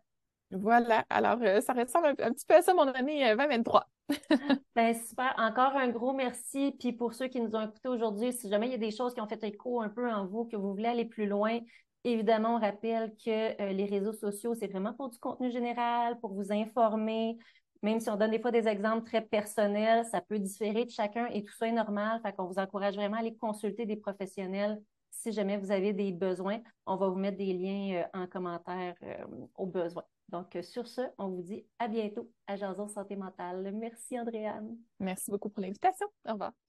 Voilà, 0.51 1.05
alors 1.09 1.39
euh, 1.41 1.59
ça 1.59 1.73
ressemble 1.73 2.07
un, 2.07 2.31
petit 2.31 2.45
peu 2.47 2.55
à 2.55 2.61
ça 2.61 2.73
mon 2.73 2.87
année 2.87 3.27
2023. 3.35 3.85
Euh, 4.09 4.15
ben, 4.75 4.95
super, 4.95 5.35
encore 5.37 5.75
un 5.75 5.89
gros 5.89 6.13
merci. 6.13 6.73
Puis 6.79 6.93
pour 6.93 7.13
ceux 7.13 7.27
qui 7.27 7.41
nous 7.41 7.53
ont 7.53 7.67
écoutés 7.67 7.89
aujourd'hui, 7.89 8.31
si 8.31 8.49
jamais 8.49 8.67
il 8.67 8.71
y 8.71 8.75
a 8.75 8.77
des 8.77 8.91
choses 8.91 9.13
qui 9.13 9.19
ont 9.19 9.27
fait 9.27 9.43
écho 9.43 9.81
un 9.81 9.89
peu 9.89 10.09
en 10.09 10.25
vous, 10.25 10.45
que 10.45 10.55
vous 10.55 10.71
voulez 10.71 10.87
aller 10.87 11.03
plus 11.03 11.27
loin, 11.27 11.59
évidemment, 12.05 12.55
on 12.55 12.59
rappelle 12.59 13.13
que 13.23 13.61
euh, 13.61 13.73
les 13.73 13.85
réseaux 13.85 14.13
sociaux, 14.13 14.53
c'est 14.55 14.67
vraiment 14.67 14.93
pour 14.93 15.09
du 15.09 15.19
contenu 15.19 15.51
général, 15.51 16.17
pour 16.21 16.33
vous 16.33 16.53
informer. 16.53 17.37
Même 17.83 17.99
si 17.99 18.09
on 18.09 18.15
donne 18.15 18.31
des 18.31 18.39
fois 18.39 18.51
des 18.51 18.69
exemples 18.69 19.05
très 19.05 19.21
personnels, 19.21 20.05
ça 20.05 20.21
peut 20.21 20.39
différer 20.39 20.85
de 20.85 20.91
chacun 20.91 21.27
et 21.27 21.43
tout 21.43 21.53
ça 21.53 21.67
est 21.67 21.73
normal. 21.73 22.21
Fait 22.23 22.33
qu'on 22.33 22.45
vous 22.45 22.57
encourage 22.57 22.95
vraiment 22.95 23.17
à 23.17 23.19
aller 23.19 23.35
consulter 23.35 23.85
des 23.85 23.97
professionnels 23.97 24.81
si 25.11 25.33
jamais 25.33 25.57
vous 25.57 25.71
avez 25.71 25.91
des 25.91 26.13
besoins. 26.13 26.59
On 26.85 26.95
va 26.95 27.09
vous 27.09 27.19
mettre 27.19 27.37
des 27.37 27.53
liens 27.53 28.05
en 28.13 28.27
commentaire 28.27 28.95
aux 29.55 29.65
besoins. 29.65 30.03
Donc, 30.29 30.55
euh, 30.55 30.61
sur 30.61 30.87
ce, 30.87 31.01
on 31.17 31.29
vous 31.29 31.41
dit 31.41 31.65
à 31.79 31.87
bientôt 31.87 32.31
à 32.47 32.55
Jason 32.57 32.87
Santé 32.87 33.15
Mentale. 33.15 33.71
Merci, 33.73 34.19
Andréane. 34.19 34.77
Merci 34.99 35.31
beaucoup 35.31 35.49
pour 35.49 35.61
l'invitation. 35.61 36.07
Au 36.25 36.33
revoir. 36.33 36.66